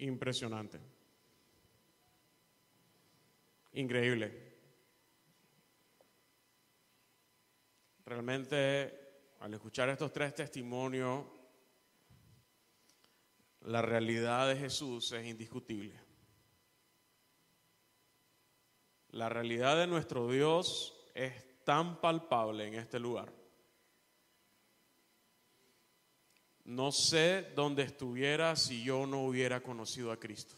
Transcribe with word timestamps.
impresionante. 0.00 0.80
Increíble. 3.72 4.50
Realmente, 8.04 8.98
al 9.40 9.54
escuchar 9.54 9.88
estos 9.88 10.12
tres 10.12 10.34
testimonios, 10.34 11.24
la 13.62 13.82
realidad 13.82 14.48
de 14.48 14.56
Jesús 14.56 15.12
es 15.12 15.26
indiscutible. 15.26 15.94
La 19.10 19.28
realidad 19.28 19.76
de 19.76 19.86
nuestro 19.86 20.28
Dios 20.28 21.10
es 21.14 21.64
tan 21.64 22.00
palpable 22.00 22.66
en 22.66 22.74
este 22.74 22.98
lugar. 22.98 23.39
No 26.64 26.92
sé 26.92 27.52
dónde 27.54 27.82
estuviera 27.82 28.54
si 28.56 28.82
yo 28.82 29.06
no 29.06 29.24
hubiera 29.24 29.62
conocido 29.62 30.12
a 30.12 30.18
Cristo. 30.18 30.54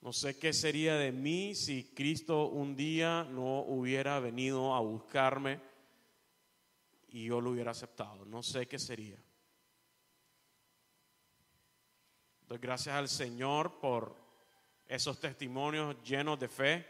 No 0.00 0.12
sé 0.12 0.38
qué 0.38 0.52
sería 0.52 0.96
de 0.96 1.10
mí 1.10 1.54
si 1.54 1.84
Cristo 1.94 2.46
un 2.46 2.76
día 2.76 3.24
no 3.24 3.60
hubiera 3.62 4.20
venido 4.20 4.74
a 4.74 4.80
buscarme 4.80 5.60
y 7.08 7.24
yo 7.24 7.40
lo 7.40 7.50
hubiera 7.50 7.72
aceptado. 7.72 8.24
No 8.24 8.42
sé 8.42 8.66
qué 8.68 8.78
sería. 8.78 9.16
Doy 12.46 12.58
gracias 12.58 12.94
al 12.94 13.08
Señor 13.08 13.78
por 13.80 14.16
esos 14.86 15.18
testimonios 15.18 15.96
llenos 16.02 16.38
de 16.38 16.48
fe. 16.48 16.86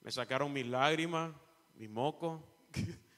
Me 0.00 0.12
sacaron 0.12 0.52
mis 0.52 0.66
lágrimas, 0.66 1.34
mi 1.74 1.88
moco. 1.88 2.44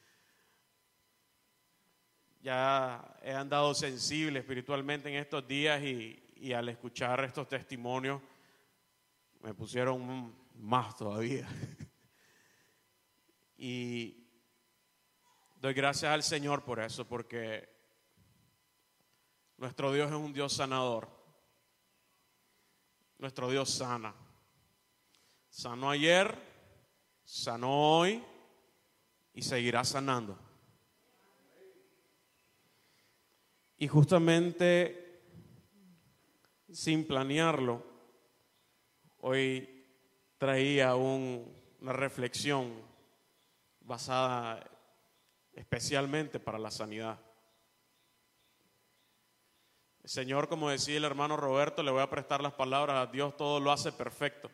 ya 2.45 3.17
he 3.23 3.33
andado 3.33 3.73
sensible 3.73 4.41
espiritualmente 4.41 5.09
en 5.09 5.15
estos 5.15 5.49
días 5.49 5.83
y, 5.83 6.23
y 6.37 6.53
al 6.53 6.69
escuchar 6.69 7.25
estos 7.25 7.49
testimonios 7.49 8.21
me 9.41 9.55
pusieron 9.55 10.37
más 10.57 10.95
todavía. 10.95 11.49
y 13.57 14.29
doy 15.57 15.73
gracias 15.73 16.13
al 16.13 16.23
Señor 16.23 16.63
por 16.65 16.81
eso, 16.81 17.09
porque 17.09 17.67
nuestro 19.57 19.91
Dios 19.91 20.11
es 20.11 20.17
un 20.17 20.35
Dios 20.35 20.53
sanador. 20.53 21.09
Nuestro 23.17 23.51
Dios 23.51 23.71
sana. 23.71 24.15
Sanó 25.49 25.89
ayer, 25.89 26.39
sanó 27.25 28.01
hoy 28.01 28.23
y 29.33 29.41
seguirá 29.41 29.83
sanando. 29.83 30.39
Y 33.85 33.89
justamente 33.89 35.21
sin 36.73 37.07
planearlo, 37.07 37.83
Hoy 39.19 39.85
traía 40.39 40.95
una 40.95 41.93
reflexión 41.93 42.73
basada 43.81 44.67
especialmente 45.53 46.41
para 46.41 46.59
la 46.59 46.71
sanidad. 46.71 47.19
Señor, 50.03 50.49
como 50.49 50.71
decía 50.71 50.97
el 50.97 51.05
hermano 51.05 51.37
Roberto, 51.37 51.83
le 51.83 51.91
voy 51.91 52.01
a 52.01 52.09
prestar 52.09 52.41
las 52.41 52.55
palabras, 52.55 53.13
Dios 53.13 53.37
todo 53.37 53.61
lo 53.61 53.71
hace 53.71 53.93
perfecto. 53.93 54.51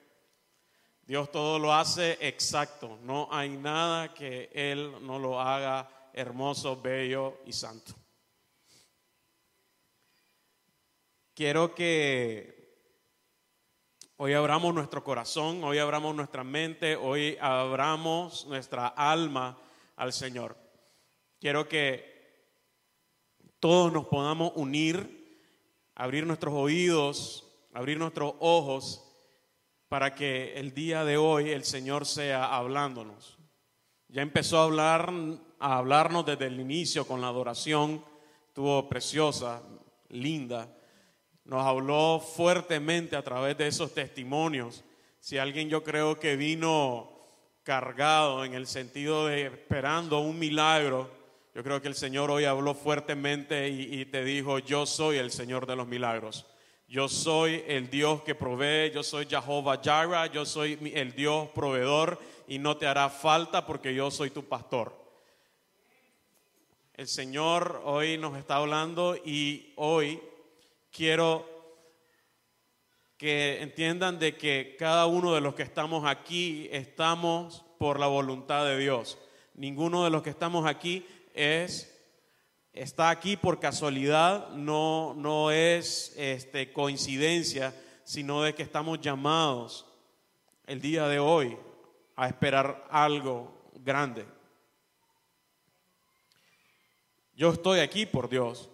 Dios 1.02 1.30
todo 1.30 1.60
lo 1.60 1.72
hace 1.72 2.18
exacto. 2.20 2.98
No 3.04 3.28
hay 3.30 3.50
nada 3.50 4.12
que 4.12 4.50
Él 4.52 4.92
no 5.06 5.20
lo 5.20 5.40
haga 5.40 5.88
hermoso, 6.14 6.80
bello 6.80 7.38
y 7.46 7.52
santo. 7.52 7.94
Quiero 11.40 11.74
que 11.74 12.76
Hoy 14.18 14.34
abramos 14.34 14.74
nuestro 14.74 15.02
corazón, 15.02 15.64
hoy 15.64 15.78
abramos 15.78 16.14
nuestra 16.14 16.44
mente, 16.44 16.96
hoy 16.96 17.38
abramos 17.40 18.44
nuestra 18.46 18.88
alma 18.88 19.58
al 19.96 20.12
Señor. 20.12 20.54
Quiero 21.40 21.66
que 21.66 22.44
todos 23.58 23.90
nos 23.90 24.04
podamos 24.04 24.52
unir, 24.54 25.40
abrir 25.94 26.26
nuestros 26.26 26.52
oídos, 26.52 27.50
abrir 27.72 27.96
nuestros 27.96 28.34
ojos 28.40 29.02
para 29.88 30.14
que 30.14 30.52
el 30.56 30.74
día 30.74 31.06
de 31.06 31.16
hoy 31.16 31.48
el 31.48 31.64
Señor 31.64 32.04
sea 32.04 32.54
hablándonos. 32.54 33.38
Ya 34.08 34.20
empezó 34.20 34.58
a 34.58 34.64
hablar 34.64 35.10
a 35.58 35.78
hablarnos 35.78 36.26
desde 36.26 36.48
el 36.48 36.60
inicio 36.60 37.06
con 37.06 37.22
la 37.22 37.28
adoración, 37.28 38.04
estuvo 38.46 38.86
preciosa, 38.90 39.62
linda 40.10 40.76
nos 41.50 41.66
habló 41.66 42.20
fuertemente 42.20 43.16
a 43.16 43.22
través 43.22 43.58
de 43.58 43.66
esos 43.66 43.92
testimonios. 43.92 44.84
Si 45.18 45.36
alguien 45.36 45.68
yo 45.68 45.82
creo 45.82 46.20
que 46.20 46.36
vino 46.36 47.10
cargado 47.64 48.44
en 48.44 48.54
el 48.54 48.68
sentido 48.68 49.26
de 49.26 49.46
esperando 49.46 50.20
un 50.20 50.38
milagro, 50.38 51.10
yo 51.52 51.64
creo 51.64 51.82
que 51.82 51.88
el 51.88 51.96
Señor 51.96 52.30
hoy 52.30 52.44
habló 52.44 52.72
fuertemente 52.72 53.68
y, 53.68 54.04
te 54.04 54.22
dijo, 54.22 54.60
yo 54.60 54.86
soy 54.86 55.16
el 55.16 55.32
Señor 55.32 55.66
de 55.66 55.74
los 55.74 55.88
milagros. 55.88 56.46
Yo 56.86 57.08
soy 57.08 57.64
el 57.66 57.90
Dios 57.90 58.22
que 58.22 58.36
provee, 58.36 58.92
yo 58.94 59.02
soy 59.02 59.26
Jehová 59.26 59.80
Jireh, 59.82 60.30
yo 60.32 60.46
soy 60.46 60.78
el 60.94 61.16
Dios 61.16 61.48
proveedor 61.48 62.20
y 62.46 62.60
no 62.60 62.76
te 62.76 62.86
hará 62.86 63.08
falta 63.08 63.66
porque 63.66 63.92
yo 63.92 64.12
soy 64.12 64.30
tu 64.30 64.44
pastor. 64.44 64.94
El 66.94 67.08
Señor 67.08 67.82
hoy 67.84 68.18
nos 68.18 68.38
está 68.38 68.54
hablando 68.54 69.16
y 69.16 69.72
hoy 69.74 70.20
quiero 70.90 71.46
que 73.16 73.60
entiendan 73.60 74.18
de 74.18 74.36
que 74.36 74.76
cada 74.78 75.06
uno 75.06 75.34
de 75.34 75.42
los 75.42 75.54
que 75.54 75.62
estamos 75.62 76.06
aquí 76.06 76.68
estamos 76.72 77.64
por 77.78 78.00
la 78.00 78.06
voluntad 78.06 78.64
de 78.64 78.78
Dios. 78.78 79.18
Ninguno 79.54 80.04
de 80.04 80.10
los 80.10 80.22
que 80.22 80.30
estamos 80.30 80.66
aquí 80.66 81.06
es 81.34 81.94
está 82.72 83.10
aquí 83.10 83.36
por 83.36 83.60
casualidad, 83.60 84.48
no 84.50 85.12
no 85.14 85.50
es 85.50 86.14
este 86.16 86.72
coincidencia, 86.72 87.74
sino 88.04 88.42
de 88.42 88.54
que 88.54 88.62
estamos 88.62 89.00
llamados 89.00 89.86
el 90.66 90.80
día 90.80 91.06
de 91.06 91.18
hoy 91.18 91.58
a 92.16 92.26
esperar 92.26 92.86
algo 92.90 93.52
grande. 93.74 94.24
Yo 97.34 97.50
estoy 97.50 97.80
aquí 97.80 98.06
por 98.06 98.30
Dios 98.30 98.69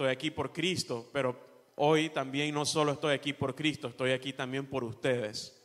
estoy 0.00 0.12
aquí 0.12 0.30
por 0.30 0.50
Cristo, 0.50 1.10
pero 1.12 1.38
hoy 1.76 2.08
también 2.08 2.54
no 2.54 2.64
solo 2.64 2.92
estoy 2.92 3.12
aquí 3.12 3.34
por 3.34 3.54
Cristo, 3.54 3.88
estoy 3.88 4.12
aquí 4.12 4.32
también 4.32 4.64
por 4.66 4.82
ustedes. 4.82 5.62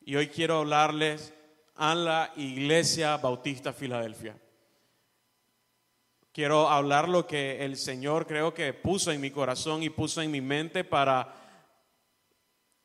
Y 0.00 0.16
hoy 0.16 0.28
quiero 0.28 0.60
hablarles 0.60 1.34
a 1.74 1.94
la 1.94 2.32
Iglesia 2.36 3.14
Bautista 3.18 3.74
Filadelfia. 3.74 4.40
Quiero 6.32 6.70
hablar 6.70 7.10
lo 7.10 7.26
que 7.26 7.62
el 7.62 7.76
Señor 7.76 8.26
creo 8.26 8.54
que 8.54 8.72
puso 8.72 9.12
en 9.12 9.20
mi 9.20 9.30
corazón 9.30 9.82
y 9.82 9.90
puso 9.90 10.22
en 10.22 10.30
mi 10.30 10.40
mente 10.40 10.82
para 10.82 11.34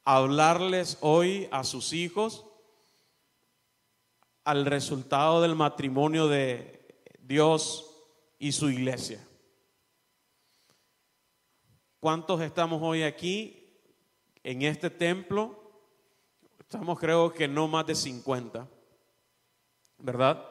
hablarles 0.04 0.98
hoy 1.00 1.48
a 1.50 1.64
sus 1.64 1.94
hijos 1.94 2.46
al 4.44 4.66
resultado 4.66 5.42
del 5.42 5.56
matrimonio 5.56 6.28
de 6.28 7.06
Dios 7.22 7.90
y 8.38 8.52
su 8.52 8.70
iglesia. 8.70 9.26
¿Cuántos 12.02 12.42
estamos 12.42 12.82
hoy 12.82 13.04
aquí 13.04 13.64
en 14.42 14.64
este 14.64 14.90
templo? 14.90 15.56
Estamos 16.58 17.00
creo 17.00 17.32
que 17.32 17.48
no 17.48 17.68
más 17.68 17.86
de 17.86 17.94
50, 17.94 18.68
¿verdad? 20.00 20.44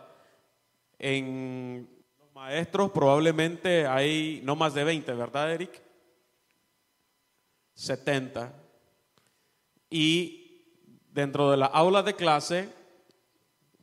En 0.97 2.05
los 2.21 2.33
maestros 2.33 2.93
probablemente 2.93 3.85
hay 3.85 4.41
no 4.45 4.55
más 4.55 4.75
de 4.75 4.85
20, 4.85 5.13
¿verdad, 5.13 5.53
Eric? 5.53 5.83
70. 7.75 8.55
Y 9.91 10.87
dentro 11.11 11.51
de 11.51 11.57
la 11.57 11.67
aula 11.67 12.05
de 12.05 12.15
clase, 12.15 12.73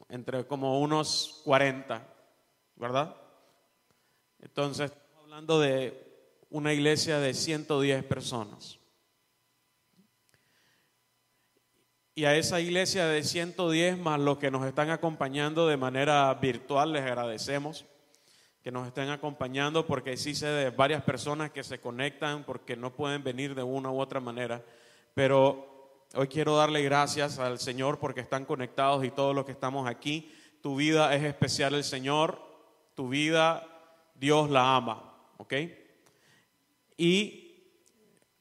entre 0.07 0.47
como 0.47 0.79
unos 0.79 1.41
40, 1.43 2.01
¿verdad? 2.77 3.13
Entonces, 4.39 4.89
estamos 4.89 5.23
hablando 5.25 5.59
de 5.59 6.06
una 6.49 6.73
iglesia 6.73 7.19
de 7.19 7.33
110 7.33 8.03
personas. 8.03 8.79
Y 12.15 12.25
a 12.25 12.35
esa 12.35 12.59
iglesia 12.59 13.05
de 13.05 13.23
110 13.23 13.99
más 13.99 14.19
los 14.19 14.39
que 14.39 14.49
nos 14.49 14.65
están 14.65 14.89
acompañando 14.89 15.67
de 15.67 15.77
manera 15.77 16.33
virtual, 16.33 16.93
les 16.93 17.03
agradecemos 17.03 17.85
que 18.67 18.71
nos 18.71 18.85
estén 18.85 19.09
acompañando 19.09 19.85
porque 19.85 20.17
sí 20.17 20.35
sé 20.35 20.47
de 20.47 20.71
varias 20.71 21.01
personas 21.03 21.51
que 21.51 21.63
se 21.63 21.79
conectan 21.79 22.43
porque 22.43 22.75
no 22.75 22.91
pueden 22.91 23.23
venir 23.23 23.55
de 23.55 23.63
una 23.63 23.91
u 23.91 24.01
otra 24.01 24.19
manera. 24.19 24.61
Pero 25.13 26.01
hoy 26.15 26.27
quiero 26.27 26.57
darle 26.57 26.81
gracias 26.81 27.39
al 27.39 27.59
Señor 27.59 27.97
porque 27.97 28.19
están 28.19 28.43
conectados 28.43 29.05
y 29.05 29.11
todos 29.11 29.33
los 29.33 29.45
que 29.45 29.53
estamos 29.53 29.87
aquí. 29.87 30.33
Tu 30.61 30.75
vida 30.75 31.15
es 31.15 31.23
especial 31.23 31.75
el 31.75 31.85
Señor, 31.85 32.41
tu 32.93 33.07
vida 33.07 33.65
Dios 34.15 34.49
la 34.49 34.75
ama, 34.75 35.13
¿ok? 35.37 35.53
Y 36.97 37.53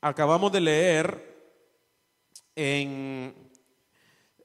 acabamos 0.00 0.50
de 0.50 0.60
leer 0.60 1.36
en 2.54 3.34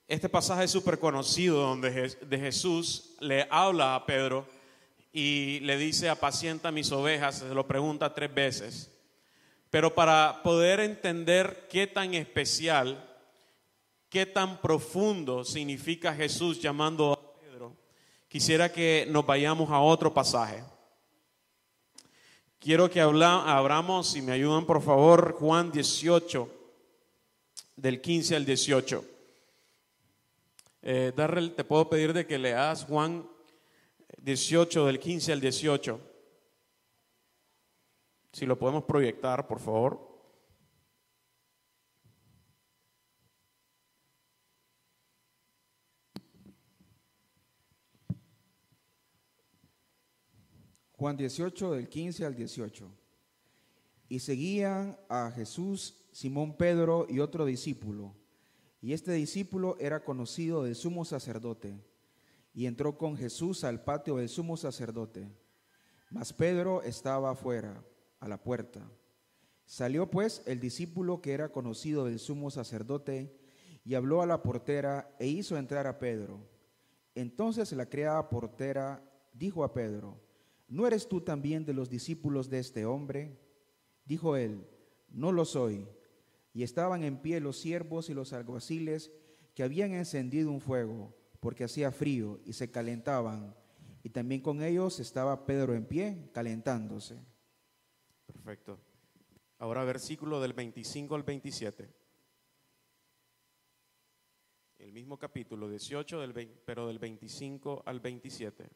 este 0.05 0.27
pasaje 0.27 0.67
súper 0.67 0.99
conocido 0.99 1.61
donde 1.61 2.09
de 2.09 2.37
Jesús 2.37 3.15
le 3.21 3.47
habla 3.49 3.95
a 3.95 4.05
Pedro 4.05 4.45
y 5.13 5.61
le 5.61 5.77
dice, 5.77 6.09
apacienta 6.09 6.71
mis 6.71 6.91
ovejas, 6.91 7.39
se 7.39 7.53
lo 7.53 7.65
pregunta 7.65 8.13
tres 8.13 8.33
veces. 8.33 8.91
Pero 9.69 9.95
para 9.95 10.41
poder 10.43 10.81
entender 10.81 11.67
qué 11.69 11.87
tan 11.87 12.13
especial, 12.13 13.09
qué 14.09 14.25
tan 14.25 14.59
profundo 14.59 15.45
significa 15.45 16.13
Jesús 16.13 16.59
llamando 16.59 17.13
a 17.13 17.39
Pedro, 17.39 17.77
quisiera 18.27 18.69
que 18.69 19.07
nos 19.09 19.25
vayamos 19.25 19.69
a 19.71 19.79
otro 19.79 20.13
pasaje. 20.13 20.61
Quiero 22.63 22.91
que 22.91 23.01
abramos, 23.01 24.11
si 24.11 24.21
me 24.21 24.33
ayudan 24.33 24.67
por 24.67 24.83
favor, 24.83 25.33
Juan 25.33 25.71
18, 25.71 26.47
del 27.75 27.99
15 27.99 28.35
al 28.35 28.45
18. 28.45 29.05
Eh, 30.83 31.11
Darrell, 31.15 31.55
te 31.55 31.63
puedo 31.63 31.89
pedir 31.89 32.13
de 32.13 32.27
que 32.27 32.37
leas 32.37 32.85
Juan 32.85 33.27
18, 34.21 34.85
del 34.85 34.99
15 34.99 35.33
al 35.33 35.41
18. 35.41 35.99
Si 38.31 38.45
lo 38.45 38.59
podemos 38.59 38.83
proyectar, 38.83 39.47
por 39.47 39.59
favor. 39.59 40.10
Juan 51.01 51.17
18 51.17 51.71
del 51.71 51.89
15 51.89 52.25
al 52.27 52.35
18. 52.35 52.87
Y 54.07 54.19
seguían 54.19 54.99
a 55.09 55.31
Jesús, 55.31 56.05
Simón 56.11 56.55
Pedro 56.55 57.07
y 57.09 57.19
otro 57.21 57.43
discípulo. 57.43 58.13
Y 58.83 58.93
este 58.93 59.13
discípulo 59.13 59.77
era 59.79 60.03
conocido 60.03 60.63
del 60.63 60.75
sumo 60.75 61.03
sacerdote. 61.03 61.83
Y 62.53 62.67
entró 62.67 62.99
con 62.99 63.17
Jesús 63.17 63.63
al 63.63 63.83
patio 63.83 64.17
del 64.17 64.29
sumo 64.29 64.57
sacerdote. 64.57 65.27
Mas 66.11 66.33
Pedro 66.33 66.83
estaba 66.83 67.31
afuera, 67.31 67.83
a 68.19 68.27
la 68.27 68.37
puerta. 68.43 68.87
Salió 69.65 70.07
pues 70.07 70.43
el 70.45 70.59
discípulo 70.59 71.19
que 71.19 71.33
era 71.33 71.51
conocido 71.51 72.05
del 72.05 72.19
sumo 72.19 72.51
sacerdote 72.51 73.35
y 73.83 73.95
habló 73.95 74.21
a 74.21 74.27
la 74.27 74.43
portera 74.43 75.15
e 75.17 75.25
hizo 75.25 75.57
entrar 75.57 75.87
a 75.87 75.97
Pedro. 75.97 76.47
Entonces 77.15 77.71
la 77.71 77.87
criada 77.87 78.29
portera 78.29 79.03
dijo 79.33 79.63
a 79.63 79.73
Pedro, 79.73 80.29
¿no 80.71 80.87
eres 80.87 81.07
tú 81.07 81.19
también 81.19 81.65
de 81.65 81.73
los 81.73 81.89
discípulos 81.89 82.49
de 82.49 82.59
este 82.59 82.85
hombre? 82.85 83.37
Dijo 84.05 84.37
él, 84.37 84.65
no 85.09 85.33
lo 85.33 85.43
soy. 85.43 85.85
Y 86.53 86.63
estaban 86.63 87.03
en 87.03 87.21
pie 87.21 87.41
los 87.41 87.57
siervos 87.57 88.09
y 88.09 88.13
los 88.13 88.31
alguaciles 88.31 89.11
que 89.53 89.63
habían 89.63 89.93
encendido 89.93 90.49
un 90.49 90.61
fuego, 90.61 91.13
porque 91.41 91.65
hacía 91.65 91.91
frío 91.91 92.39
y 92.45 92.53
se 92.53 92.71
calentaban. 92.71 93.53
Y 94.01 94.09
también 94.09 94.41
con 94.41 94.63
ellos 94.63 94.99
estaba 95.01 95.45
Pedro 95.45 95.75
en 95.75 95.85
pie, 95.85 96.29
calentándose. 96.33 97.19
Perfecto. 98.25 98.79
Ahora 99.59 99.83
versículo 99.83 100.39
del 100.39 100.53
25 100.53 101.15
al 101.15 101.23
27. 101.23 101.93
El 104.79 104.93
mismo 104.93 105.19
capítulo 105.19 105.69
18, 105.69 106.21
del, 106.21 106.33
pero 106.65 106.87
del 106.87 106.97
25 106.97 107.83
al 107.85 107.99
27. 107.99 108.69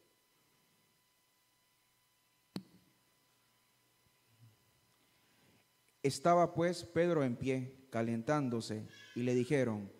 Estaba 6.06 6.54
pues 6.54 6.84
Pedro 6.84 7.24
en 7.24 7.34
pie, 7.34 7.88
calentándose, 7.90 8.86
y 9.16 9.24
le 9.24 9.34
dijeron, 9.34 9.90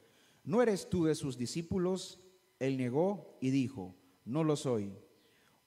¿no 0.44 0.62
eres 0.62 0.88
tú 0.88 1.06
de 1.06 1.16
sus 1.16 1.36
discípulos? 1.36 2.20
Él 2.60 2.76
negó 2.76 3.36
y 3.40 3.50
dijo, 3.50 3.96
no 4.24 4.44
lo 4.44 4.54
soy. 4.54 4.96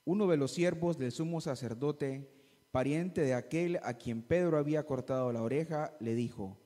Uno 0.05 0.27
de 0.27 0.37
los 0.37 0.53
siervos 0.53 0.97
del 0.97 1.11
sumo 1.11 1.41
sacerdote, 1.41 2.31
pariente 2.71 3.19
de 3.19 3.33
aquel 3.33 3.81
a 3.83 3.95
quien 3.95 4.21
Pedro 4.21 4.57
había 4.57 4.85
cortado 4.85 5.33
la 5.33 5.43
oreja, 5.43 5.93
le 5.99 6.15
dijo, 6.15 6.57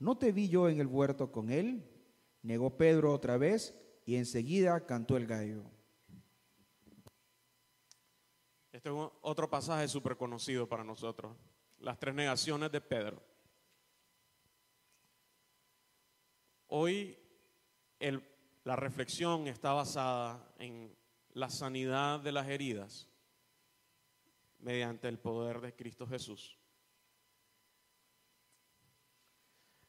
¿no 0.00 0.18
te 0.18 0.32
vi 0.32 0.48
yo 0.48 0.68
en 0.68 0.80
el 0.80 0.88
huerto 0.88 1.30
con 1.30 1.50
él? 1.50 1.88
Negó 2.42 2.76
Pedro 2.76 3.12
otra 3.12 3.36
vez 3.36 3.78
y 4.06 4.16
enseguida 4.16 4.86
cantó 4.86 5.16
el 5.16 5.28
gallo. 5.28 5.62
Este 8.72 8.88
es 8.88 8.94
otro 9.20 9.48
pasaje 9.48 9.86
súper 9.86 10.16
conocido 10.16 10.68
para 10.68 10.82
nosotros 10.82 11.36
las 11.80 11.98
tres 11.98 12.14
negaciones 12.14 12.70
de 12.70 12.80
Pedro. 12.80 13.22
Hoy 16.68 17.18
la 18.64 18.76
reflexión 18.76 19.48
está 19.48 19.72
basada 19.72 20.52
en 20.58 20.96
la 21.32 21.50
sanidad 21.50 22.20
de 22.20 22.32
las 22.32 22.48
heridas 22.48 23.08
mediante 24.58 25.08
el 25.08 25.18
poder 25.18 25.60
de 25.60 25.74
Cristo 25.74 26.06
Jesús. 26.06 26.56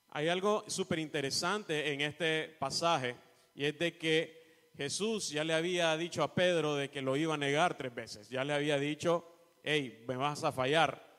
Hay 0.09 0.27
algo 0.27 0.63
súper 0.67 0.99
interesante 0.99 1.93
en 1.93 2.01
este 2.01 2.49
pasaje 2.59 3.15
y 3.53 3.65
es 3.65 3.77
de 3.77 3.97
que 3.97 4.71
Jesús 4.75 5.29
ya 5.29 5.43
le 5.43 5.53
había 5.53 5.95
dicho 5.97 6.23
a 6.23 6.33
Pedro 6.33 6.75
de 6.75 6.89
que 6.89 7.01
lo 7.01 7.15
iba 7.15 7.33
a 7.33 7.37
negar 7.37 7.77
tres 7.77 7.93
veces. 7.93 8.29
Ya 8.29 8.43
le 8.43 8.53
había 8.53 8.77
dicho, 8.77 9.25
hey, 9.63 10.03
me 10.07 10.15
vas 10.15 10.43
a 10.43 10.51
fallar. 10.51 11.10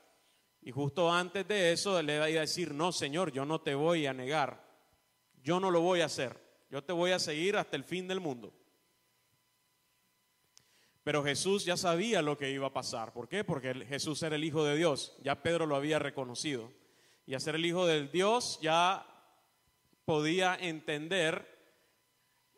Y 0.62 0.70
justo 0.70 1.12
antes 1.12 1.46
de 1.48 1.72
eso 1.72 2.00
le 2.00 2.14
iba 2.14 2.24
a 2.24 2.28
decir, 2.28 2.72
no, 2.72 2.92
Señor, 2.92 3.32
yo 3.32 3.44
no 3.44 3.60
te 3.60 3.74
voy 3.74 4.06
a 4.06 4.14
negar, 4.14 4.64
yo 5.42 5.58
no 5.58 5.70
lo 5.70 5.80
voy 5.80 6.00
a 6.00 6.06
hacer, 6.06 6.38
yo 6.70 6.84
te 6.84 6.92
voy 6.92 7.10
a 7.10 7.18
seguir 7.18 7.56
hasta 7.56 7.76
el 7.76 7.84
fin 7.84 8.06
del 8.06 8.20
mundo. 8.20 8.54
Pero 11.02 11.24
Jesús 11.24 11.64
ya 11.64 11.76
sabía 11.76 12.22
lo 12.22 12.38
que 12.38 12.50
iba 12.50 12.68
a 12.68 12.72
pasar. 12.72 13.12
¿Por 13.12 13.28
qué? 13.28 13.42
Porque 13.42 13.74
Jesús 13.86 14.22
era 14.22 14.36
el 14.36 14.44
Hijo 14.44 14.62
de 14.64 14.76
Dios. 14.76 15.16
Ya 15.24 15.42
Pedro 15.42 15.66
lo 15.66 15.74
había 15.74 15.98
reconocido. 15.98 16.70
Y 17.26 17.34
a 17.34 17.40
ser 17.40 17.56
el 17.56 17.66
Hijo 17.66 17.86
del 17.86 18.12
Dios 18.12 18.60
ya 18.62 19.04
podía 20.04 20.54
entender 20.54 21.48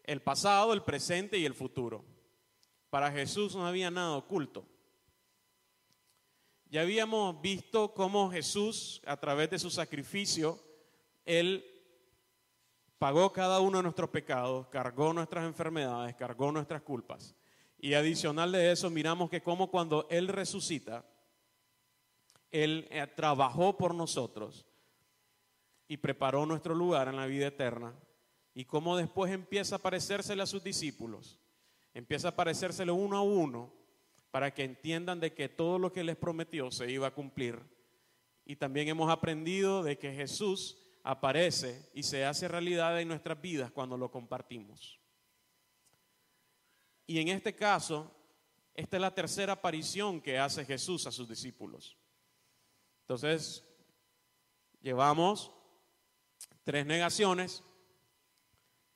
el 0.04 0.20
pasado, 0.20 0.74
el 0.74 0.82
presente 0.82 1.38
y 1.38 1.46
el 1.46 1.54
futuro. 1.54 2.04
Para 2.90 3.10
Jesús 3.10 3.56
no 3.56 3.66
había 3.66 3.90
nada 3.90 4.16
oculto. 4.16 4.66
Ya 6.70 6.80
habíamos 6.80 7.40
visto 7.40 7.94
cómo 7.94 8.30
Jesús, 8.30 9.00
a 9.06 9.16
través 9.16 9.50
de 9.50 9.58
su 9.58 9.70
sacrificio, 9.70 10.58
Él 11.24 11.64
pagó 12.98 13.32
cada 13.32 13.60
uno 13.60 13.78
de 13.78 13.82
nuestros 13.84 14.10
pecados, 14.10 14.66
cargó 14.68 15.12
nuestras 15.12 15.44
enfermedades, 15.44 16.14
cargó 16.16 16.50
nuestras 16.50 16.82
culpas. 16.82 17.34
Y 17.78 17.94
adicional 17.94 18.50
de 18.52 18.72
eso, 18.72 18.88
miramos 18.90 19.28
que 19.28 19.42
como 19.42 19.70
cuando 19.70 20.06
Él 20.10 20.28
resucita, 20.28 21.04
Él 22.50 22.88
eh, 22.90 23.06
trabajó 23.14 23.76
por 23.76 23.94
nosotros 23.94 24.66
y 25.86 25.98
preparó 25.98 26.46
nuestro 26.46 26.74
lugar 26.74 27.08
en 27.08 27.16
la 27.16 27.26
vida 27.26 27.48
eterna. 27.48 27.94
Y 28.54 28.64
cómo 28.64 28.96
después 28.96 29.32
empieza 29.32 29.76
a 29.76 29.80
parecérsele 29.80 30.42
a 30.42 30.46
sus 30.46 30.64
discípulos, 30.64 31.38
empieza 31.92 32.28
a 32.28 32.36
parecérsele 32.36 32.92
uno 32.92 33.18
a 33.18 33.22
uno 33.22 33.83
para 34.34 34.52
que 34.52 34.64
entiendan 34.64 35.20
de 35.20 35.32
que 35.32 35.48
todo 35.48 35.78
lo 35.78 35.92
que 35.92 36.02
les 36.02 36.16
prometió 36.16 36.68
se 36.72 36.90
iba 36.90 37.06
a 37.06 37.14
cumplir. 37.14 37.56
Y 38.44 38.56
también 38.56 38.88
hemos 38.88 39.08
aprendido 39.08 39.84
de 39.84 39.96
que 39.96 40.12
Jesús 40.12 40.76
aparece 41.04 41.88
y 41.94 42.02
se 42.02 42.24
hace 42.24 42.48
realidad 42.48 43.00
en 43.00 43.06
nuestras 43.06 43.40
vidas 43.40 43.70
cuando 43.70 43.96
lo 43.96 44.10
compartimos. 44.10 44.98
Y 47.06 47.20
en 47.20 47.28
este 47.28 47.54
caso, 47.54 48.10
esta 48.74 48.96
es 48.96 49.00
la 49.00 49.14
tercera 49.14 49.52
aparición 49.52 50.20
que 50.20 50.36
hace 50.36 50.64
Jesús 50.64 51.06
a 51.06 51.12
sus 51.12 51.28
discípulos. 51.28 51.96
Entonces, 53.02 53.64
llevamos 54.80 55.52
tres 56.64 56.84
negaciones, 56.86 57.62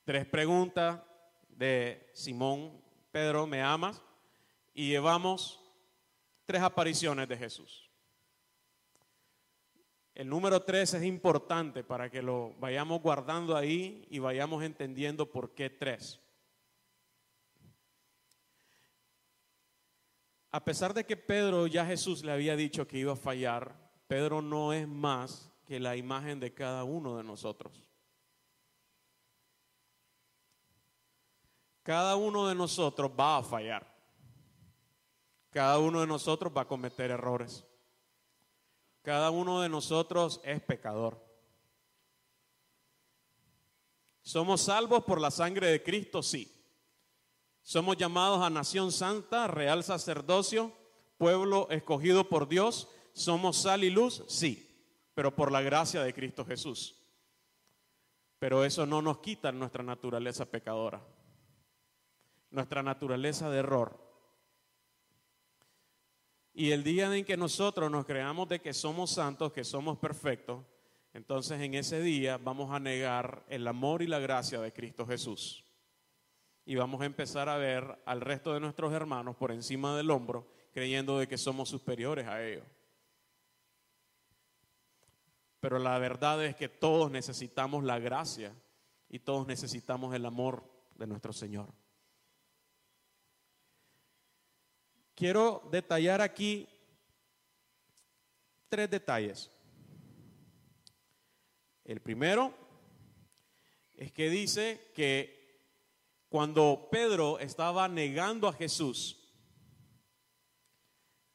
tres 0.02 0.26
preguntas 0.26 1.00
de 1.48 2.10
Simón, 2.12 2.82
Pedro, 3.12 3.46
¿me 3.46 3.62
amas? 3.62 4.02
Y 4.78 4.90
llevamos 4.90 5.60
tres 6.46 6.62
apariciones 6.62 7.28
de 7.28 7.36
Jesús. 7.36 7.90
El 10.14 10.28
número 10.28 10.62
tres 10.62 10.94
es 10.94 11.02
importante 11.02 11.82
para 11.82 12.08
que 12.08 12.22
lo 12.22 12.54
vayamos 12.60 13.02
guardando 13.02 13.56
ahí 13.56 14.06
y 14.08 14.20
vayamos 14.20 14.62
entendiendo 14.62 15.32
por 15.32 15.52
qué 15.52 15.68
tres. 15.68 16.20
A 20.52 20.64
pesar 20.64 20.94
de 20.94 21.04
que 21.04 21.16
Pedro 21.16 21.66
ya 21.66 21.84
Jesús 21.84 22.22
le 22.22 22.30
había 22.30 22.54
dicho 22.54 22.86
que 22.86 22.98
iba 22.98 23.14
a 23.14 23.16
fallar, 23.16 23.74
Pedro 24.06 24.42
no 24.42 24.72
es 24.72 24.86
más 24.86 25.50
que 25.66 25.80
la 25.80 25.96
imagen 25.96 26.38
de 26.38 26.54
cada 26.54 26.84
uno 26.84 27.16
de 27.16 27.24
nosotros. 27.24 27.84
Cada 31.82 32.14
uno 32.14 32.46
de 32.46 32.54
nosotros 32.54 33.10
va 33.18 33.38
a 33.38 33.42
fallar. 33.42 33.97
Cada 35.58 35.80
uno 35.80 36.02
de 36.02 36.06
nosotros 36.06 36.52
va 36.56 36.60
a 36.60 36.68
cometer 36.68 37.10
errores. 37.10 37.64
Cada 39.02 39.30
uno 39.30 39.60
de 39.60 39.68
nosotros 39.68 40.40
es 40.44 40.62
pecador. 40.62 41.20
Somos 44.22 44.60
salvos 44.60 45.02
por 45.02 45.20
la 45.20 45.32
sangre 45.32 45.66
de 45.66 45.82
Cristo, 45.82 46.22
sí. 46.22 46.48
Somos 47.60 47.96
llamados 47.96 48.40
a 48.40 48.50
nación 48.50 48.92
santa, 48.92 49.48
real 49.48 49.82
sacerdocio, 49.82 50.72
pueblo 51.16 51.66
escogido 51.70 52.28
por 52.28 52.48
Dios. 52.48 52.86
Somos 53.12 53.56
sal 53.56 53.82
y 53.82 53.90
luz, 53.90 54.22
sí, 54.28 54.86
pero 55.12 55.34
por 55.34 55.50
la 55.50 55.60
gracia 55.60 56.04
de 56.04 56.14
Cristo 56.14 56.44
Jesús. 56.44 57.02
Pero 58.38 58.64
eso 58.64 58.86
no 58.86 59.02
nos 59.02 59.18
quita 59.18 59.50
nuestra 59.50 59.82
naturaleza 59.82 60.44
pecadora, 60.44 61.04
nuestra 62.52 62.80
naturaleza 62.84 63.50
de 63.50 63.58
error, 63.58 64.07
y 66.58 66.72
el 66.72 66.82
día 66.82 67.16
en 67.16 67.24
que 67.24 67.36
nosotros 67.36 67.88
nos 67.88 68.04
creamos 68.04 68.48
de 68.48 68.58
que 68.58 68.74
somos 68.74 69.12
santos, 69.12 69.52
que 69.52 69.62
somos 69.62 69.96
perfectos, 69.96 70.64
entonces 71.14 71.60
en 71.60 71.74
ese 71.74 72.02
día 72.02 72.36
vamos 72.36 72.72
a 72.72 72.80
negar 72.80 73.44
el 73.48 73.68
amor 73.68 74.02
y 74.02 74.08
la 74.08 74.18
gracia 74.18 74.60
de 74.60 74.72
Cristo 74.72 75.06
Jesús. 75.06 75.64
Y 76.64 76.74
vamos 76.74 77.00
a 77.00 77.04
empezar 77.04 77.48
a 77.48 77.58
ver 77.58 78.02
al 78.04 78.20
resto 78.20 78.52
de 78.52 78.58
nuestros 78.58 78.92
hermanos 78.92 79.36
por 79.36 79.52
encima 79.52 79.96
del 79.96 80.10
hombro, 80.10 80.50
creyendo 80.72 81.20
de 81.20 81.28
que 81.28 81.38
somos 81.38 81.68
superiores 81.68 82.26
a 82.26 82.44
ellos. 82.44 82.64
Pero 85.60 85.78
la 85.78 85.96
verdad 86.00 86.44
es 86.44 86.56
que 86.56 86.68
todos 86.68 87.08
necesitamos 87.08 87.84
la 87.84 88.00
gracia 88.00 88.52
y 89.08 89.20
todos 89.20 89.46
necesitamos 89.46 90.12
el 90.12 90.26
amor 90.26 90.68
de 90.96 91.06
nuestro 91.06 91.32
Señor. 91.32 91.68
Quiero 95.18 95.68
detallar 95.72 96.20
aquí 96.20 96.68
tres 98.68 98.88
detalles. 98.88 99.50
El 101.84 102.00
primero 102.00 102.54
es 103.96 104.12
que 104.12 104.30
dice 104.30 104.92
que 104.94 105.58
cuando 106.28 106.88
Pedro 106.92 107.40
estaba 107.40 107.88
negando 107.88 108.46
a 108.46 108.52
Jesús, 108.52 109.28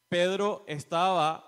Pedro 0.08 0.64
estaba 0.66 1.44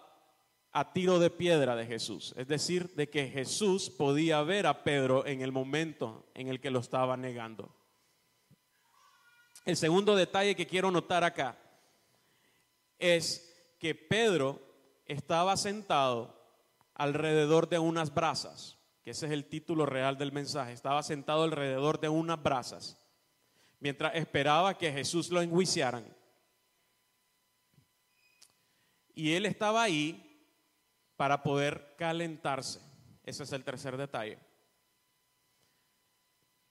a 0.72 0.92
tiro 0.92 1.18
de 1.18 1.30
piedra 1.30 1.74
de 1.74 1.86
Jesús, 1.86 2.34
es 2.36 2.46
decir, 2.46 2.94
de 2.96 3.08
que 3.08 3.30
Jesús 3.30 3.88
podía 3.88 4.42
ver 4.42 4.66
a 4.66 4.84
Pedro 4.84 5.24
en 5.24 5.40
el 5.40 5.52
momento 5.52 6.30
en 6.34 6.48
el 6.48 6.60
que 6.60 6.70
lo 6.70 6.80
estaba 6.80 7.16
negando. 7.16 7.74
El 9.64 9.78
segundo 9.78 10.14
detalle 10.14 10.54
que 10.54 10.66
quiero 10.66 10.90
notar 10.90 11.24
acá 11.24 11.62
es 12.98 13.74
que 13.78 13.94
Pedro 13.94 14.60
estaba 15.06 15.56
sentado 15.56 16.34
alrededor 16.94 17.68
de 17.68 17.78
unas 17.78 18.12
brasas 18.12 18.76
que 19.06 19.12
ese 19.12 19.26
es 19.26 19.32
el 19.32 19.44
título 19.44 19.86
real 19.86 20.18
del 20.18 20.32
mensaje, 20.32 20.72
estaba 20.72 21.00
sentado 21.00 21.44
alrededor 21.44 22.00
de 22.00 22.08
unas 22.08 22.42
brasas, 22.42 23.00
mientras 23.78 24.16
esperaba 24.16 24.76
que 24.76 24.90
Jesús 24.90 25.30
lo 25.30 25.40
enjuiciaran. 25.40 26.04
Y 29.14 29.34
él 29.34 29.46
estaba 29.46 29.84
ahí 29.84 30.44
para 31.16 31.44
poder 31.44 31.94
calentarse. 31.96 32.80
Ese 33.22 33.44
es 33.44 33.52
el 33.52 33.62
tercer 33.62 33.96
detalle. 33.96 34.40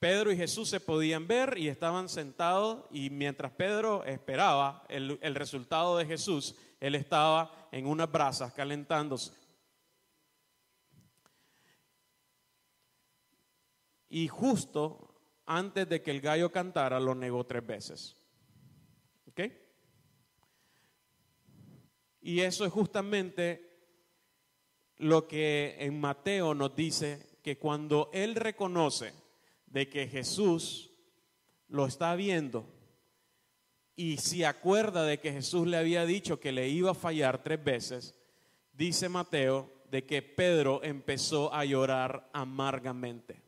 Pedro 0.05 0.31
y 0.31 0.37
Jesús 0.37 0.69
se 0.69 0.79
podían 0.79 1.25
ver 1.25 1.57
y 1.57 1.67
estaban 1.67 2.09
sentados 2.09 2.85
y 2.91 3.09
mientras 3.09 3.51
Pedro 3.53 4.03
esperaba 4.03 4.85
el, 4.87 5.17
el 5.23 5.33
resultado 5.33 5.97
de 5.97 6.05
Jesús, 6.05 6.53
él 6.79 6.93
estaba 6.93 7.67
en 7.71 7.87
unas 7.87 8.11
brasas 8.11 8.53
calentándose. 8.53 9.33
y 14.09 14.27
justo 14.27 15.15
antes 15.47 15.89
de 15.89 16.03
que 16.03 16.11
el 16.11 16.21
gallo 16.21 16.51
cantara 16.51 16.99
lo 16.99 17.15
negó 17.15 17.43
tres 17.47 17.65
veces. 17.65 18.15
¿Ok? 19.27 19.41
Y 22.21 22.41
eso 22.41 22.63
es 22.63 22.71
justamente 22.71 23.75
lo 24.97 25.27
que 25.27 25.77
en 25.79 25.99
Mateo 25.99 26.53
nos 26.53 26.75
dice 26.75 27.39
que 27.41 27.57
cuando 27.57 28.11
él 28.13 28.35
reconoce 28.35 29.24
de 29.75 29.89
que 29.89 30.07
Jesús 30.07 30.93
lo 31.67 31.85
está 31.85 32.15
viendo 32.15 32.65
y 33.97 34.15
se 34.15 34.45
acuerda 34.45 35.03
de 35.03 35.19
que 35.19 35.33
Jesús 35.33 35.67
le 35.67 35.75
había 35.75 36.05
dicho 36.05 36.39
que 36.39 36.53
le 36.53 36.69
iba 36.69 36.91
a 36.91 36.95
fallar 36.95 37.43
tres 37.43 37.61
veces, 37.61 38.15
dice 38.71 39.09
Mateo 39.09 39.69
de 39.91 40.05
que 40.05 40.21
Pedro 40.21 40.81
empezó 40.81 41.53
a 41.53 41.65
llorar 41.65 42.29
amargamente. 42.31 43.43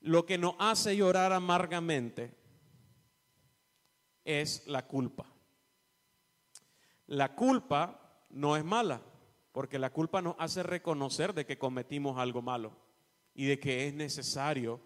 Lo 0.00 0.24
que 0.24 0.38
nos 0.38 0.54
hace 0.58 0.96
llorar 0.96 1.34
amargamente 1.34 2.34
es 4.24 4.66
la 4.66 4.86
culpa. 4.86 5.26
La 7.08 7.34
culpa 7.34 8.24
no 8.30 8.56
es 8.56 8.64
mala, 8.64 9.02
porque 9.52 9.78
la 9.78 9.90
culpa 9.90 10.22
nos 10.22 10.34
hace 10.38 10.62
reconocer 10.62 11.34
de 11.34 11.44
que 11.44 11.58
cometimos 11.58 12.18
algo 12.18 12.40
malo 12.40 12.83
y 13.34 13.46
de 13.46 13.58
que 13.58 13.88
es 13.88 13.94
necesario 13.94 14.80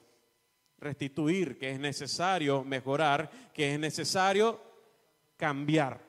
restituir, 0.78 1.58
que 1.58 1.70
es 1.70 1.78
necesario 1.78 2.64
mejorar, 2.64 3.30
que 3.52 3.74
es 3.74 3.78
necesario 3.78 4.60
cambiar. 5.36 6.00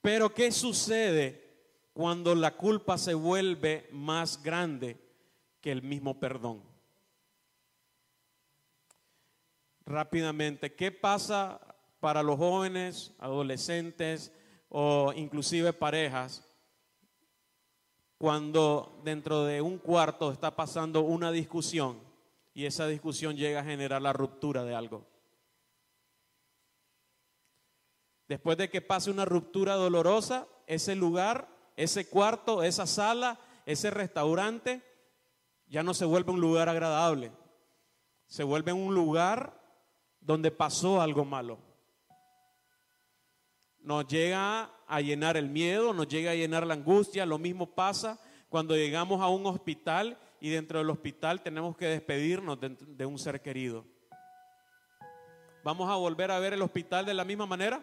Pero 0.00 0.34
¿qué 0.34 0.52
sucede 0.52 1.44
cuando 1.94 2.34
la 2.34 2.56
culpa 2.56 2.98
se 2.98 3.14
vuelve 3.14 3.88
más 3.92 4.42
grande 4.42 4.98
que 5.60 5.70
el 5.72 5.80
mismo 5.80 6.18
perdón. 6.20 6.60
Rápidamente, 9.86 10.74
¿qué 10.74 10.90
pasa 10.90 11.58
para 12.00 12.22
los 12.22 12.36
jóvenes, 12.36 13.14
adolescentes 13.18 14.32
o 14.68 15.12
inclusive 15.14 15.72
parejas 15.72 16.46
cuando 18.24 19.02
dentro 19.04 19.44
de 19.44 19.60
un 19.60 19.76
cuarto 19.76 20.32
está 20.32 20.56
pasando 20.56 21.02
una 21.02 21.30
discusión 21.30 22.00
y 22.54 22.64
esa 22.64 22.86
discusión 22.86 23.36
llega 23.36 23.60
a 23.60 23.64
generar 23.64 24.00
la 24.00 24.14
ruptura 24.14 24.64
de 24.64 24.74
algo? 24.74 25.04
Después 28.26 28.56
de 28.56 28.70
que 28.70 28.80
pase 28.80 29.10
una 29.10 29.26
ruptura 29.26 29.74
dolorosa, 29.74 30.46
ese 30.66 30.94
lugar, 30.94 31.48
ese 31.76 32.08
cuarto, 32.08 32.62
esa 32.62 32.86
sala, 32.86 33.38
ese 33.66 33.90
restaurante, 33.90 34.80
ya 35.66 35.82
no 35.82 35.92
se 35.92 36.06
vuelve 36.06 36.32
un 36.32 36.40
lugar 36.40 36.70
agradable, 36.70 37.30
se 38.26 38.42
vuelve 38.42 38.72
un 38.72 38.94
lugar 38.94 39.60
donde 40.22 40.50
pasó 40.50 41.02
algo 41.02 41.26
malo. 41.26 41.58
Nos 43.80 44.08
llega 44.08 44.70
a 44.94 45.00
llenar 45.00 45.36
el 45.36 45.48
miedo, 45.48 45.92
nos 45.92 46.08
llega 46.08 46.30
a 46.30 46.34
llenar 46.34 46.66
la 46.66 46.74
angustia, 46.74 47.26
lo 47.26 47.38
mismo 47.38 47.66
pasa 47.74 48.18
cuando 48.48 48.76
llegamos 48.76 49.20
a 49.20 49.28
un 49.28 49.46
hospital 49.46 50.18
y 50.40 50.50
dentro 50.50 50.78
del 50.78 50.90
hospital 50.90 51.42
tenemos 51.42 51.76
que 51.76 51.86
despedirnos 51.86 52.60
de, 52.60 52.70
de 52.70 53.06
un 53.06 53.18
ser 53.18 53.40
querido. 53.40 53.84
¿Vamos 55.64 55.90
a 55.90 55.96
volver 55.96 56.30
a 56.30 56.38
ver 56.38 56.52
el 56.52 56.62
hospital 56.62 57.06
de 57.06 57.14
la 57.14 57.24
misma 57.24 57.46
manera? 57.46 57.82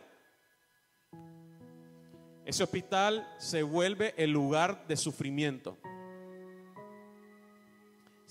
Ese 2.45 2.63
hospital 2.63 3.27
se 3.37 3.63
vuelve 3.63 4.13
el 4.17 4.31
lugar 4.31 4.87
de 4.87 4.97
sufrimiento 4.97 5.77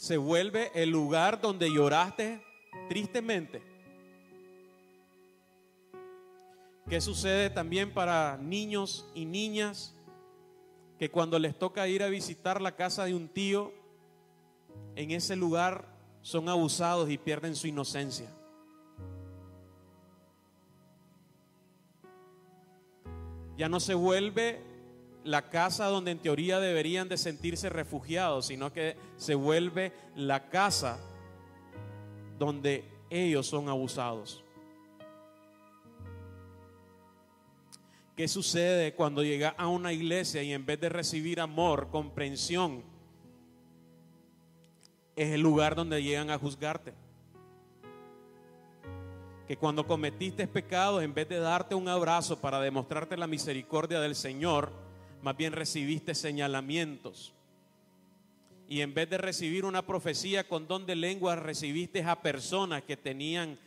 se 0.01 0.17
vuelve 0.17 0.71
el 0.75 0.89
lugar 0.89 1.43
donde 1.43 1.71
lloraste 1.71 2.43
tristemente. 2.89 3.61
¿Qué 6.89 7.01
sucede 7.01 7.51
también 7.51 7.93
para 7.93 8.37
niños 8.37 9.07
y 9.15 9.25
niñas 9.25 9.95
que 10.99 11.11
cuando 11.11 11.39
les 11.39 11.59
toca 11.59 11.87
ir 11.89 12.03
a 12.03 12.09
visitar 12.09 12.61
la 12.61 12.77
casa 12.77 13.05
de 13.05 13.15
un 13.15 13.29
tío, 13.29 13.73
en 14.97 15.13
ese 15.13 15.37
lugar 15.37 15.87
son 16.23 16.49
abusados 16.49 17.09
y 17.11 17.19
pierden 17.19 17.55
su 17.55 17.67
inocencia? 17.67 18.29
Ya 23.57 23.69
no 23.69 23.79
se 23.79 23.95
vuelve 23.95 24.63
la 25.23 25.51
casa 25.51 25.87
donde 25.87 26.13
en 26.13 26.19
teoría 26.19 26.61
deberían 26.61 27.09
de 27.09 27.19
sentirse 27.19 27.69
refugiados, 27.69 28.47
sino 28.47 28.73
que 28.73 28.97
se 29.17 29.35
vuelve 29.35 29.93
la 30.17 30.49
casa 30.49 30.99
donde 32.39 32.85
ellos 33.11 33.47
son 33.47 33.69
abusados. 33.69 34.43
¿Qué 38.21 38.29
sucede 38.29 38.93
cuando 38.93 39.23
llega 39.23 39.55
a 39.57 39.67
una 39.67 39.95
iglesia 39.95 40.43
y 40.43 40.53
en 40.53 40.67
vez 40.67 40.79
de 40.79 40.91
recibir 40.91 41.41
amor, 41.41 41.89
comprensión, 41.91 42.83
es 45.17 45.31
el 45.31 45.41
lugar 45.41 45.75
donde 45.75 46.03
llegan 46.03 46.29
a 46.29 46.37
juzgarte? 46.37 46.93
Que 49.49 49.57
cuando 49.57 49.87
cometiste 49.87 50.47
pecados, 50.47 51.03
en 51.03 51.15
vez 51.15 51.31
de 51.31 51.39
darte 51.39 51.75
un 51.75 51.89
abrazo 51.89 52.39
para 52.43 52.61
demostrarte 52.61 53.17
la 53.17 53.27
misericordia 53.27 54.01
del 54.01 54.15
Señor, 54.15 54.71
más 55.23 55.35
bien 55.39 55.55
recibiste 55.55 56.15
señalamientos 56.15 57.33
y 58.69 58.83
en 58.83 58.93
vez 58.93 59.09
de 59.09 59.17
recibir 59.17 59.65
una 59.65 59.87
profecía 59.87 60.47
con 60.47 60.69
don 60.69 60.85
de 60.85 60.95
lengua, 60.95 61.37
recibiste 61.37 62.05
a 62.05 62.21
personas 62.21 62.83
que 62.83 62.99
tenían 62.99 63.59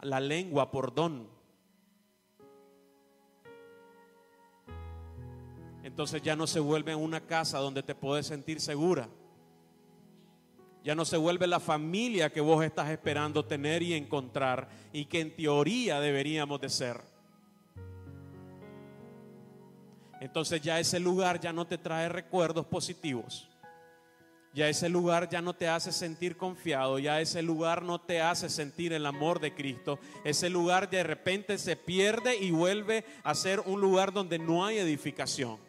la 0.00 0.18
lengua 0.18 0.72
por 0.72 0.92
don. 0.92 1.37
Entonces 5.98 6.22
ya 6.22 6.36
no 6.36 6.46
se 6.46 6.60
vuelve 6.60 6.94
una 6.94 7.20
casa 7.20 7.58
donde 7.58 7.82
te 7.82 7.92
puedes 7.92 8.24
sentir 8.24 8.60
segura. 8.60 9.08
Ya 10.84 10.94
no 10.94 11.04
se 11.04 11.16
vuelve 11.16 11.48
la 11.48 11.58
familia 11.58 12.30
que 12.30 12.40
vos 12.40 12.64
estás 12.64 12.90
esperando 12.90 13.44
tener 13.44 13.82
y 13.82 13.94
encontrar 13.94 14.68
y 14.92 15.06
que 15.06 15.18
en 15.18 15.34
teoría 15.34 15.98
deberíamos 15.98 16.60
de 16.60 16.68
ser. 16.68 17.00
Entonces 20.20 20.60
ya 20.60 20.78
ese 20.78 21.00
lugar 21.00 21.40
ya 21.40 21.52
no 21.52 21.66
te 21.66 21.78
trae 21.78 22.08
recuerdos 22.08 22.64
positivos. 22.66 23.48
Ya 24.54 24.68
ese 24.68 24.88
lugar 24.88 25.28
ya 25.28 25.42
no 25.42 25.52
te 25.52 25.66
hace 25.66 25.90
sentir 25.90 26.36
confiado, 26.36 27.00
ya 27.00 27.20
ese 27.20 27.42
lugar 27.42 27.82
no 27.82 28.00
te 28.00 28.20
hace 28.20 28.48
sentir 28.48 28.92
el 28.92 29.04
amor 29.04 29.40
de 29.40 29.52
Cristo. 29.52 29.98
Ese 30.22 30.48
lugar 30.48 30.88
de 30.88 31.02
repente 31.02 31.58
se 31.58 31.74
pierde 31.74 32.36
y 32.36 32.52
vuelve 32.52 33.04
a 33.24 33.34
ser 33.34 33.58
un 33.66 33.80
lugar 33.80 34.12
donde 34.12 34.38
no 34.38 34.64
hay 34.64 34.78
edificación. 34.78 35.66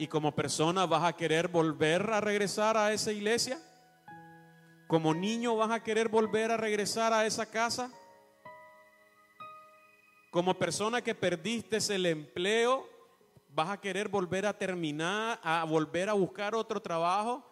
Y 0.00 0.08
como 0.08 0.34
persona 0.34 0.86
vas 0.86 1.04
a 1.04 1.12
querer 1.12 1.48
volver 1.48 2.08
a 2.10 2.22
regresar 2.22 2.74
a 2.74 2.90
esa 2.90 3.12
iglesia. 3.12 3.60
Como 4.88 5.12
niño 5.12 5.56
vas 5.56 5.70
a 5.72 5.82
querer 5.82 6.08
volver 6.08 6.50
a 6.50 6.56
regresar 6.56 7.12
a 7.12 7.26
esa 7.26 7.44
casa. 7.44 7.92
Como 10.30 10.58
persona 10.58 11.02
que 11.02 11.14
perdiste 11.14 11.76
el 11.94 12.06
empleo, 12.06 12.88
vas 13.50 13.68
a 13.68 13.78
querer 13.78 14.08
volver 14.08 14.46
a 14.46 14.56
terminar, 14.56 15.38
a 15.42 15.64
volver 15.64 16.08
a 16.08 16.14
buscar 16.14 16.54
otro 16.54 16.80
trabajo. 16.80 17.44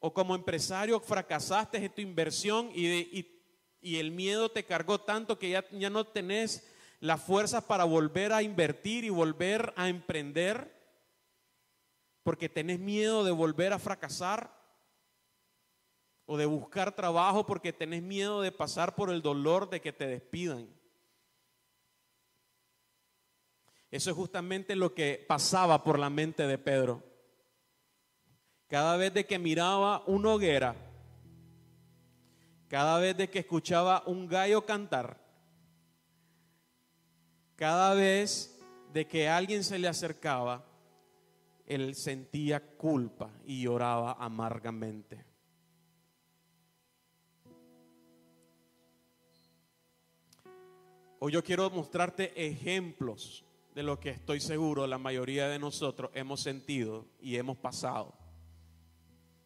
O 0.00 0.12
como 0.12 0.34
empresario 0.34 1.00
fracasaste 1.00 1.78
en 1.78 1.90
tu 1.90 2.02
inversión 2.02 2.70
y, 2.74 3.26
el 3.80 4.10
miedo 4.10 4.50
te 4.50 4.66
cargó 4.66 5.00
tanto 5.00 5.38
que 5.38 5.48
ya, 5.48 5.64
ya 5.70 5.88
no 5.88 6.04
tenés 6.04 6.70
las 7.00 7.22
fuerzas 7.22 7.64
para 7.64 7.84
volver 7.84 8.34
a 8.34 8.42
invertir 8.42 9.04
y 9.04 9.08
volver 9.08 9.72
a 9.76 9.88
emprender 9.88 10.76
porque 12.28 12.50
tenés 12.50 12.78
miedo 12.78 13.24
de 13.24 13.30
volver 13.30 13.72
a 13.72 13.78
fracasar 13.78 14.54
o 16.26 16.36
de 16.36 16.44
buscar 16.44 16.94
trabajo 16.94 17.46
porque 17.46 17.72
tenés 17.72 18.02
miedo 18.02 18.42
de 18.42 18.52
pasar 18.52 18.94
por 18.94 19.08
el 19.08 19.22
dolor 19.22 19.70
de 19.70 19.80
que 19.80 19.94
te 19.94 20.06
despidan. 20.06 20.68
Eso 23.90 24.10
es 24.10 24.16
justamente 24.16 24.76
lo 24.76 24.92
que 24.92 25.24
pasaba 25.26 25.82
por 25.82 25.98
la 25.98 26.10
mente 26.10 26.46
de 26.46 26.58
Pedro. 26.58 27.02
Cada 28.66 28.98
vez 28.98 29.14
de 29.14 29.24
que 29.24 29.38
miraba 29.38 30.02
una 30.06 30.34
hoguera, 30.34 30.76
cada 32.68 32.98
vez 32.98 33.16
de 33.16 33.30
que 33.30 33.38
escuchaba 33.38 34.02
un 34.04 34.28
gallo 34.28 34.66
cantar, 34.66 35.18
cada 37.56 37.94
vez 37.94 38.60
de 38.92 39.06
que 39.06 39.30
alguien 39.30 39.64
se 39.64 39.78
le 39.78 39.88
acercaba, 39.88 40.67
él 41.68 41.94
sentía 41.94 42.66
culpa 42.76 43.30
y 43.44 43.62
lloraba 43.62 44.16
amargamente. 44.18 45.22
Hoy 51.18 51.32
yo 51.32 51.44
quiero 51.44 51.68
mostrarte 51.68 52.46
ejemplos 52.46 53.44
de 53.74 53.82
lo 53.82 54.00
que 54.00 54.08
estoy 54.08 54.40
seguro 54.40 54.86
la 54.86 54.96
mayoría 54.96 55.46
de 55.48 55.58
nosotros 55.58 56.10
hemos 56.14 56.40
sentido 56.40 57.06
y 57.20 57.36
hemos 57.36 57.58
pasado. 57.58 58.14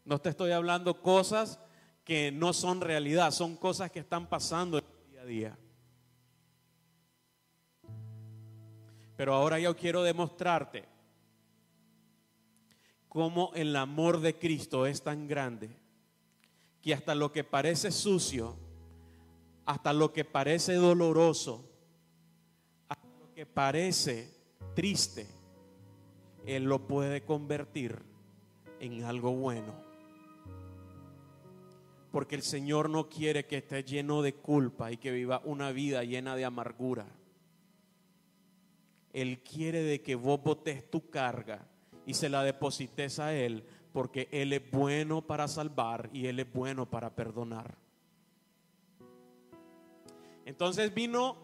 No 0.04 0.20
te 0.20 0.28
estoy 0.28 0.52
hablando 0.52 1.02
cosas 1.02 1.58
que 2.04 2.30
no 2.30 2.52
son 2.52 2.80
realidad, 2.80 3.32
son 3.32 3.56
cosas 3.56 3.90
que 3.90 3.98
están 3.98 4.28
pasando 4.28 4.80
día 5.10 5.22
a 5.22 5.24
día. 5.24 5.58
Pero 9.16 9.34
ahora 9.34 9.58
yo 9.58 9.74
quiero 9.76 10.04
demostrarte 10.04 10.91
cómo 13.12 13.50
el 13.54 13.76
amor 13.76 14.20
de 14.20 14.38
Cristo 14.38 14.86
es 14.86 15.02
tan 15.02 15.28
grande 15.28 15.68
que 16.80 16.94
hasta 16.94 17.14
lo 17.14 17.30
que 17.30 17.44
parece 17.44 17.90
sucio, 17.90 18.56
hasta 19.66 19.92
lo 19.92 20.14
que 20.14 20.24
parece 20.24 20.76
doloroso, 20.76 21.62
hasta 22.88 23.06
lo 23.20 23.34
que 23.34 23.44
parece 23.44 24.32
triste, 24.74 25.26
Él 26.46 26.64
lo 26.64 26.86
puede 26.86 27.22
convertir 27.22 27.98
en 28.80 29.04
algo 29.04 29.32
bueno. 29.34 29.74
Porque 32.12 32.34
el 32.34 32.42
Señor 32.42 32.88
no 32.88 33.10
quiere 33.10 33.44
que 33.44 33.58
esté 33.58 33.84
lleno 33.84 34.22
de 34.22 34.36
culpa 34.36 34.90
y 34.90 34.96
que 34.96 35.10
viva 35.10 35.42
una 35.44 35.70
vida 35.70 36.02
llena 36.02 36.34
de 36.34 36.46
amargura. 36.46 37.06
Él 39.12 39.42
quiere 39.42 39.82
de 39.82 40.00
que 40.00 40.14
vos 40.14 40.42
botes 40.42 40.90
tu 40.90 41.10
carga 41.10 41.68
y 42.06 42.14
se 42.14 42.28
la 42.28 42.42
deposites 42.42 43.18
a 43.18 43.34
Él, 43.34 43.64
porque 43.92 44.28
Él 44.32 44.52
es 44.52 44.70
bueno 44.70 45.22
para 45.22 45.48
salvar 45.48 46.10
y 46.12 46.26
Él 46.26 46.40
es 46.40 46.52
bueno 46.52 46.88
para 46.88 47.14
perdonar. 47.14 47.76
Entonces 50.44 50.92
vino 50.92 51.36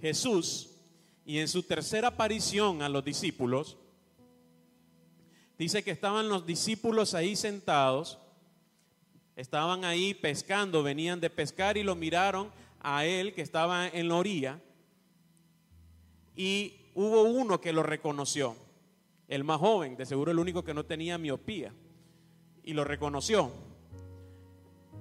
Jesús 0.00 0.70
y 1.24 1.38
en 1.38 1.48
su 1.48 1.62
tercera 1.62 2.08
aparición 2.08 2.82
a 2.82 2.88
los 2.88 3.04
discípulos, 3.04 3.76
dice 5.58 5.84
que 5.84 5.92
estaban 5.92 6.28
los 6.28 6.44
discípulos 6.44 7.14
ahí 7.14 7.36
sentados, 7.36 8.18
estaban 9.36 9.84
ahí 9.84 10.14
pescando, 10.14 10.82
venían 10.82 11.20
de 11.20 11.30
pescar 11.30 11.76
y 11.76 11.84
lo 11.84 11.94
miraron 11.94 12.50
a 12.80 13.06
él 13.06 13.32
que 13.32 13.42
estaba 13.42 13.86
en 13.86 14.08
la 14.08 14.16
orilla 14.16 14.60
y 16.34 16.90
hubo 16.94 17.22
uno 17.22 17.60
que 17.60 17.72
lo 17.72 17.84
reconoció 17.84 18.56
el 19.32 19.44
más 19.44 19.58
joven, 19.58 19.96
de 19.96 20.04
seguro 20.04 20.30
el 20.30 20.38
único 20.38 20.62
que 20.62 20.74
no 20.74 20.84
tenía 20.84 21.16
miopía, 21.16 21.72
y 22.62 22.74
lo 22.74 22.84
reconoció. 22.84 23.50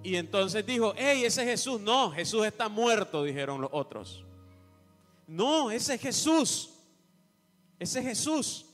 Y 0.04 0.16
entonces 0.16 0.66
dijo, 0.66 0.94
hey, 0.96 1.26
ese 1.26 1.42
es 1.42 1.50
Jesús. 1.50 1.82
No, 1.82 2.12
Jesús 2.12 2.46
está 2.46 2.70
muerto, 2.70 3.24
dijeron 3.26 3.60
los 3.60 3.70
otros. 3.74 4.24
No, 5.28 5.70
ese 5.70 5.96
es 5.96 6.02
Jesús. 6.02 6.74
Ese 7.78 8.00
es 8.00 8.06
Jesús. 8.06 8.66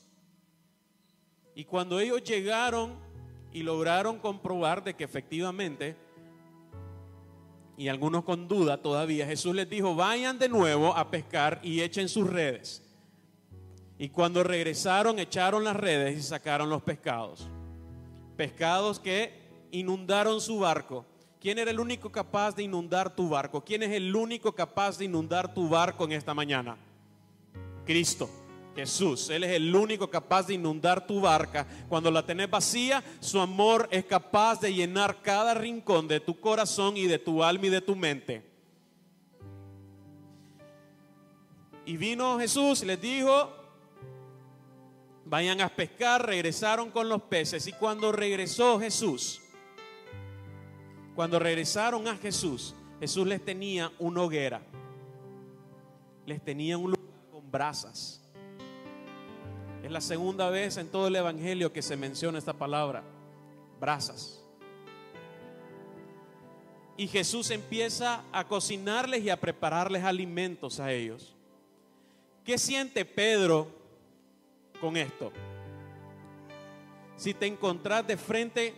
Y 1.56 1.64
cuando 1.64 1.98
ellos 1.98 2.22
llegaron 2.22 2.94
y 3.52 3.64
lograron 3.64 4.20
comprobar 4.20 4.84
de 4.84 4.94
que 4.94 5.02
efectivamente, 5.02 5.96
y 7.76 7.88
algunos 7.88 8.22
con 8.22 8.46
duda 8.46 8.80
todavía, 8.80 9.26
Jesús 9.26 9.56
les 9.56 9.68
dijo, 9.68 9.96
vayan 9.96 10.38
de 10.38 10.48
nuevo 10.48 10.96
a 10.96 11.10
pescar 11.10 11.60
y 11.64 11.80
echen 11.80 12.08
sus 12.08 12.30
redes. 12.30 12.87
Y 13.98 14.10
cuando 14.10 14.44
regresaron, 14.44 15.18
echaron 15.18 15.64
las 15.64 15.74
redes 15.74 16.18
y 16.18 16.22
sacaron 16.22 16.70
los 16.70 16.82
pescados. 16.82 17.48
Pescados 18.36 19.00
que 19.00 19.32
inundaron 19.72 20.40
su 20.40 20.60
barco. 20.60 21.04
¿Quién 21.40 21.58
era 21.58 21.70
el 21.70 21.80
único 21.80 22.10
capaz 22.10 22.54
de 22.54 22.62
inundar 22.62 23.14
tu 23.14 23.28
barco? 23.28 23.62
¿Quién 23.62 23.82
es 23.82 23.90
el 23.90 24.14
único 24.14 24.52
capaz 24.52 24.98
de 24.98 25.04
inundar 25.04 25.52
tu 25.52 25.68
barco 25.68 26.04
en 26.04 26.12
esta 26.12 26.32
mañana? 26.34 26.76
Cristo, 27.84 28.30
Jesús. 28.76 29.30
Él 29.30 29.42
es 29.42 29.50
el 29.52 29.74
único 29.74 30.08
capaz 30.08 30.46
de 30.46 30.54
inundar 30.54 31.04
tu 31.04 31.20
barca. 31.20 31.66
Cuando 31.88 32.10
la 32.10 32.24
tenés 32.24 32.48
vacía, 32.48 33.02
su 33.18 33.40
amor 33.40 33.88
es 33.90 34.04
capaz 34.04 34.60
de 34.60 34.72
llenar 34.72 35.22
cada 35.22 35.54
rincón 35.54 36.06
de 36.06 36.20
tu 36.20 36.38
corazón 36.38 36.96
y 36.96 37.06
de 37.06 37.18
tu 37.18 37.42
alma 37.42 37.66
y 37.66 37.70
de 37.70 37.80
tu 37.80 37.96
mente. 37.96 38.42
Y 41.86 41.96
vino 41.96 42.38
Jesús 42.38 42.82
y 42.82 42.86
les 42.86 43.00
dijo, 43.00 43.57
vayan 45.28 45.60
a 45.60 45.68
pescar, 45.68 46.26
regresaron 46.26 46.90
con 46.90 47.08
los 47.08 47.22
peces. 47.22 47.66
Y 47.66 47.72
cuando 47.72 48.12
regresó 48.12 48.80
Jesús, 48.80 49.40
cuando 51.14 51.38
regresaron 51.38 52.08
a 52.08 52.16
Jesús, 52.16 52.74
Jesús 52.98 53.26
les 53.26 53.44
tenía 53.44 53.92
una 53.98 54.22
hoguera, 54.22 54.62
les 56.26 56.42
tenía 56.42 56.78
un 56.78 56.92
lugar 56.92 57.30
con 57.30 57.50
brasas. 57.50 58.22
Es 59.82 59.90
la 59.90 60.00
segunda 60.00 60.50
vez 60.50 60.76
en 60.76 60.88
todo 60.88 61.06
el 61.08 61.16
Evangelio 61.16 61.72
que 61.72 61.82
se 61.82 61.96
menciona 61.96 62.38
esta 62.38 62.54
palabra, 62.54 63.04
brasas. 63.78 64.42
Y 66.96 67.06
Jesús 67.06 67.50
empieza 67.50 68.24
a 68.32 68.48
cocinarles 68.48 69.22
y 69.22 69.30
a 69.30 69.38
prepararles 69.38 70.02
alimentos 70.02 70.80
a 70.80 70.92
ellos. 70.92 71.36
¿Qué 72.44 72.58
siente 72.58 73.04
Pedro 73.04 73.77
con 74.78 74.96
esto. 74.96 75.32
Si 77.16 77.34
te 77.34 77.46
encontrás 77.46 78.06
de 78.06 78.16
frente 78.16 78.74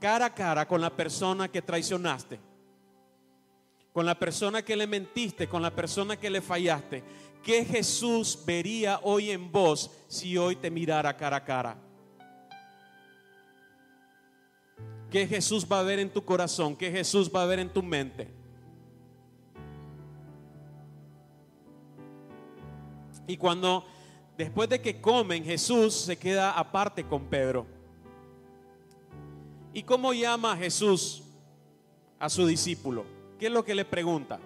cara 0.00 0.26
a 0.26 0.34
cara 0.34 0.68
con 0.68 0.80
la 0.80 0.90
persona 0.90 1.48
que 1.48 1.62
traicionaste, 1.62 2.38
con 3.92 4.06
la 4.06 4.18
persona 4.18 4.62
que 4.62 4.76
le 4.76 4.86
mentiste, 4.86 5.48
con 5.48 5.62
la 5.62 5.74
persona 5.74 6.16
que 6.16 6.30
le 6.30 6.40
fallaste, 6.40 7.02
¿qué 7.42 7.64
Jesús 7.64 8.38
vería 8.46 9.00
hoy 9.02 9.30
en 9.30 9.50
vos 9.50 9.90
si 10.06 10.36
hoy 10.36 10.56
te 10.56 10.70
mirara 10.70 11.16
cara 11.16 11.38
a 11.38 11.44
cara? 11.44 11.76
¿Qué 15.10 15.26
Jesús 15.26 15.66
va 15.70 15.80
a 15.80 15.82
ver 15.82 15.98
en 15.98 16.10
tu 16.10 16.22
corazón? 16.24 16.76
¿Qué 16.76 16.90
Jesús 16.90 17.30
va 17.34 17.42
a 17.42 17.46
ver 17.46 17.58
en 17.58 17.70
tu 17.70 17.82
mente? 17.82 18.28
Y 23.26 23.36
cuando 23.36 23.86
después 24.38 24.68
de 24.68 24.80
que 24.80 25.00
comen, 25.00 25.44
Jesús 25.44 25.94
se 25.94 26.16
queda 26.16 26.52
aparte 26.52 27.04
con 27.04 27.24
Pedro. 27.26 27.66
¿Y 29.74 29.82
cómo 29.82 30.12
llama 30.12 30.56
Jesús 30.56 31.24
a 32.20 32.28
su 32.28 32.46
discípulo? 32.46 33.04
¿Qué 33.38 33.46
es 33.46 33.52
lo 33.52 33.64
que 33.64 33.74
le 33.74 33.84
pregunta? 33.84 34.38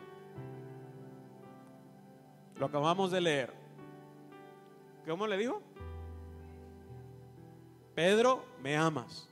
Lo 2.59 2.67
acabamos 2.67 3.11
de 3.11 3.21
leer. 3.21 3.53
¿Cómo 5.07 5.27
le 5.27 5.37
dijo? 5.37 5.61
Pedro, 7.95 8.45
¿me 8.63 8.77
amas? 8.77 9.29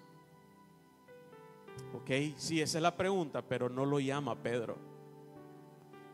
Ok, 1.94 2.10
sí, 2.36 2.60
esa 2.60 2.78
es 2.78 2.82
la 2.82 2.96
pregunta, 2.96 3.40
pero 3.40 3.70
no 3.70 3.86
lo 3.86 3.98
llama 3.98 4.36
Pedro. 4.36 4.76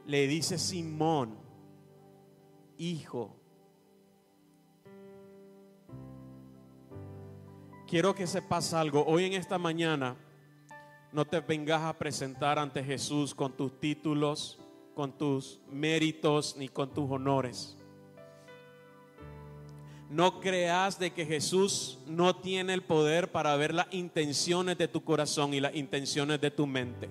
Le 0.06 0.28
dice 0.28 0.56
Simón, 0.56 1.36
hijo. 2.78 3.34
Quiero 7.88 8.16
que 8.16 8.26
sepas 8.26 8.74
algo. 8.74 9.04
Hoy 9.06 9.26
en 9.26 9.34
esta 9.34 9.58
mañana 9.58 10.16
no 11.12 11.24
te 11.24 11.38
vengas 11.38 11.82
a 11.82 11.96
presentar 11.96 12.58
ante 12.58 12.82
Jesús 12.82 13.32
con 13.32 13.56
tus 13.56 13.78
títulos, 13.78 14.58
con 14.96 15.16
tus 15.16 15.60
méritos 15.70 16.56
ni 16.56 16.68
con 16.68 16.92
tus 16.92 17.08
honores. 17.08 17.78
No 20.10 20.40
creas 20.40 20.98
de 20.98 21.12
que 21.12 21.26
Jesús 21.26 22.00
no 22.08 22.34
tiene 22.34 22.74
el 22.74 22.82
poder 22.82 23.30
para 23.30 23.54
ver 23.54 23.72
las 23.72 23.86
intenciones 23.92 24.76
de 24.78 24.88
tu 24.88 25.04
corazón 25.04 25.54
y 25.54 25.60
las 25.60 25.76
intenciones 25.76 26.40
de 26.40 26.50
tu 26.50 26.66
mente. 26.66 27.08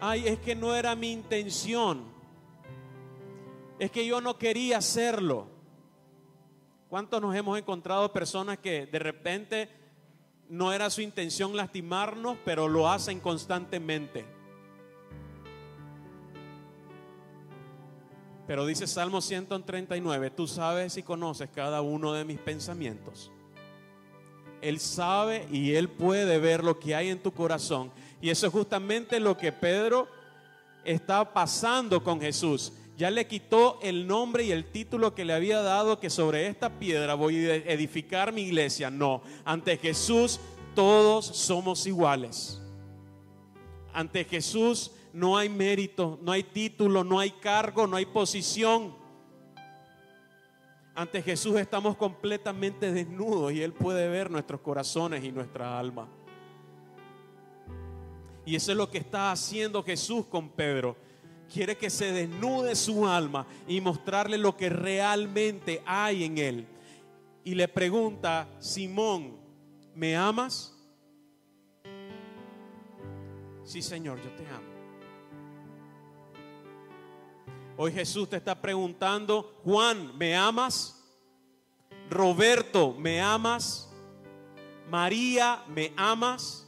Ay, 0.00 0.26
es 0.26 0.38
que 0.38 0.54
no 0.54 0.74
era 0.74 0.96
mi 0.96 1.12
intención. 1.12 2.04
Es 3.78 3.90
que 3.90 4.06
yo 4.06 4.22
no 4.22 4.38
quería 4.38 4.78
hacerlo. 4.78 5.51
¿Cuántos 6.92 7.22
nos 7.22 7.34
hemos 7.34 7.58
encontrado 7.58 8.12
personas 8.12 8.58
que 8.58 8.84
de 8.84 8.98
repente 8.98 9.70
no 10.50 10.74
era 10.74 10.90
su 10.90 11.00
intención 11.00 11.56
lastimarnos, 11.56 12.36
pero 12.44 12.68
lo 12.68 12.86
hacen 12.86 13.18
constantemente? 13.18 14.26
Pero 18.46 18.66
dice 18.66 18.86
Salmo 18.86 19.22
139, 19.22 20.32
tú 20.32 20.46
sabes 20.46 20.98
y 20.98 21.02
conoces 21.02 21.48
cada 21.48 21.80
uno 21.80 22.12
de 22.12 22.26
mis 22.26 22.38
pensamientos. 22.38 23.32
Él 24.60 24.78
sabe 24.78 25.48
y 25.50 25.74
Él 25.74 25.88
puede 25.88 26.38
ver 26.38 26.62
lo 26.62 26.78
que 26.78 26.94
hay 26.94 27.08
en 27.08 27.22
tu 27.22 27.32
corazón. 27.32 27.90
Y 28.20 28.28
eso 28.28 28.46
es 28.46 28.52
justamente 28.52 29.18
lo 29.18 29.34
que 29.34 29.50
Pedro 29.50 30.08
está 30.84 31.32
pasando 31.32 32.04
con 32.04 32.20
Jesús. 32.20 32.70
Ya 33.02 33.10
le 33.10 33.26
quitó 33.26 33.80
el 33.82 34.06
nombre 34.06 34.44
y 34.44 34.52
el 34.52 34.66
título 34.66 35.12
que 35.12 35.24
le 35.24 35.32
había 35.32 35.60
dado 35.60 35.98
que 35.98 36.08
sobre 36.08 36.46
esta 36.46 36.78
piedra 36.78 37.14
voy 37.14 37.46
a 37.46 37.56
edificar 37.56 38.32
mi 38.32 38.42
iglesia. 38.42 38.92
No, 38.92 39.22
ante 39.44 39.76
Jesús 39.76 40.38
todos 40.76 41.26
somos 41.26 41.84
iguales. 41.88 42.62
Ante 43.92 44.22
Jesús 44.22 44.92
no 45.12 45.36
hay 45.36 45.48
mérito, 45.48 46.20
no 46.22 46.30
hay 46.30 46.44
título, 46.44 47.02
no 47.02 47.18
hay 47.18 47.32
cargo, 47.32 47.88
no 47.88 47.96
hay 47.96 48.06
posición. 48.06 48.94
Ante 50.94 51.22
Jesús 51.22 51.56
estamos 51.56 51.96
completamente 51.96 52.92
desnudos 52.92 53.52
y 53.52 53.62
Él 53.62 53.72
puede 53.72 54.08
ver 54.08 54.30
nuestros 54.30 54.60
corazones 54.60 55.24
y 55.24 55.32
nuestra 55.32 55.76
alma. 55.76 56.06
Y 58.46 58.54
eso 58.54 58.70
es 58.70 58.78
lo 58.78 58.88
que 58.88 58.98
está 58.98 59.32
haciendo 59.32 59.82
Jesús 59.82 60.24
con 60.26 60.50
Pedro. 60.50 61.01
Quiere 61.52 61.76
que 61.76 61.90
se 61.90 62.12
desnude 62.12 62.74
su 62.74 63.06
alma 63.06 63.46
y 63.68 63.80
mostrarle 63.80 64.38
lo 64.38 64.56
que 64.56 64.70
realmente 64.70 65.82
hay 65.84 66.24
en 66.24 66.38
él. 66.38 66.66
Y 67.44 67.54
le 67.54 67.68
pregunta, 67.68 68.48
Simón, 68.58 69.36
¿me 69.94 70.16
amas? 70.16 70.74
Sí, 73.64 73.82
Señor, 73.82 74.22
yo 74.22 74.30
te 74.30 74.46
amo. 74.46 74.72
Hoy 77.76 77.92
Jesús 77.92 78.28
te 78.28 78.36
está 78.36 78.60
preguntando, 78.60 79.60
Juan, 79.64 80.16
¿me 80.16 80.36
amas? 80.36 81.02
Roberto, 82.08 82.94
¿me 82.98 83.20
amas? 83.20 83.90
María, 84.88 85.64
¿me 85.68 85.92
amas? 85.96 86.66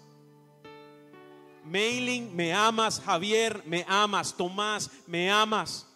Mailing, 1.65 2.35
¿me 2.35 2.53
amas? 2.53 3.01
Javier, 3.01 3.63
¿me 3.67 3.85
amas? 3.89 4.37
Tomás, 4.37 4.91
¿me 5.07 5.31
amas? 5.31 5.87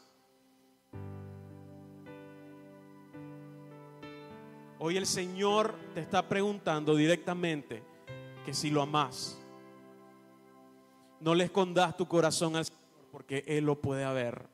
Hoy 4.79 4.97
el 4.97 5.07
Señor 5.07 5.75
te 5.95 6.01
está 6.01 6.27
preguntando 6.29 6.95
directamente 6.95 7.83
que 8.47 8.55
si 8.55 8.71
lo 8.71 8.81
amas, 8.81 9.37
no 11.21 11.35
le 11.35 11.45
escondas 11.45 11.97
tu 11.97 12.07
corazón 12.07 12.57
al 12.57 12.65
Señor 12.65 12.81
porque 13.11 13.45
Él 13.47 13.65
lo 13.65 13.81
puede 13.81 14.11
ver 14.13 14.49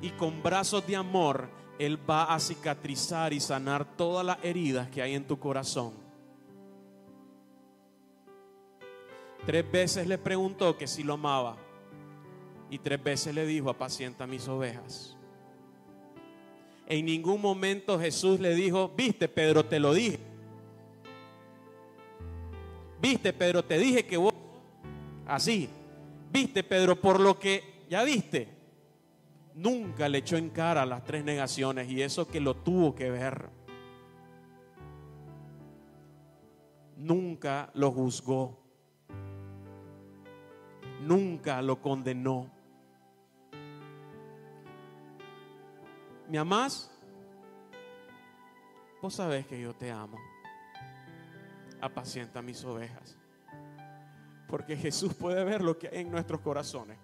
y 0.00 0.10
con 0.10 0.42
brazos 0.42 0.86
de 0.86 0.96
amor 0.96 1.48
Él 1.78 1.98
va 2.08 2.34
a 2.34 2.40
cicatrizar 2.40 3.32
y 3.32 3.40
sanar 3.40 3.96
todas 3.96 4.24
las 4.24 4.38
heridas 4.42 4.88
que 4.88 5.02
hay 5.02 5.14
en 5.14 5.26
tu 5.26 5.38
corazón. 5.38 6.07
Tres 9.46 9.70
veces 9.70 10.06
le 10.06 10.18
preguntó 10.18 10.76
que 10.76 10.86
si 10.86 11.02
lo 11.02 11.14
amaba 11.14 11.56
y 12.70 12.78
tres 12.78 13.02
veces 13.02 13.34
le 13.34 13.46
dijo, 13.46 13.70
apacienta 13.70 14.26
mis 14.26 14.46
ovejas. 14.48 15.16
En 16.86 17.06
ningún 17.06 17.40
momento 17.40 17.98
Jesús 17.98 18.40
le 18.40 18.54
dijo, 18.54 18.90
viste 18.96 19.28
Pedro, 19.28 19.64
te 19.64 19.80
lo 19.80 19.94
dije. 19.94 20.18
Viste 23.00 23.32
Pedro, 23.32 23.64
te 23.64 23.78
dije 23.78 24.06
que 24.06 24.16
vos 24.16 24.34
así. 25.26 25.68
Viste 26.30 26.62
Pedro, 26.62 27.00
por 27.00 27.20
lo 27.20 27.38
que 27.38 27.84
ya 27.88 28.02
viste 28.02 28.58
nunca 29.58 30.08
le 30.08 30.18
echó 30.18 30.36
en 30.36 30.50
cara 30.50 30.86
las 30.86 31.04
tres 31.04 31.24
negaciones 31.24 31.90
y 31.90 32.00
eso 32.00 32.28
que 32.28 32.40
lo 32.40 32.54
tuvo 32.54 32.94
que 32.94 33.10
ver. 33.10 33.50
Nunca 36.96 37.70
lo 37.74 37.90
juzgó. 37.90 38.67
Nunca 41.00 41.62
lo 41.62 41.80
condenó. 41.80 42.50
¿Me 46.28 46.38
amás? 46.38 46.90
Vos 49.00 49.14
sabés 49.14 49.46
que 49.46 49.60
yo 49.60 49.74
te 49.74 49.90
amo. 49.90 50.18
Apacienta 51.80 52.42
mis 52.42 52.64
ovejas. 52.64 53.16
Porque 54.48 54.76
Jesús 54.76 55.14
puede 55.14 55.44
ver 55.44 55.62
lo 55.62 55.78
que 55.78 55.88
hay 55.88 55.98
en 55.98 56.10
nuestros 56.10 56.40
corazones. 56.40 56.98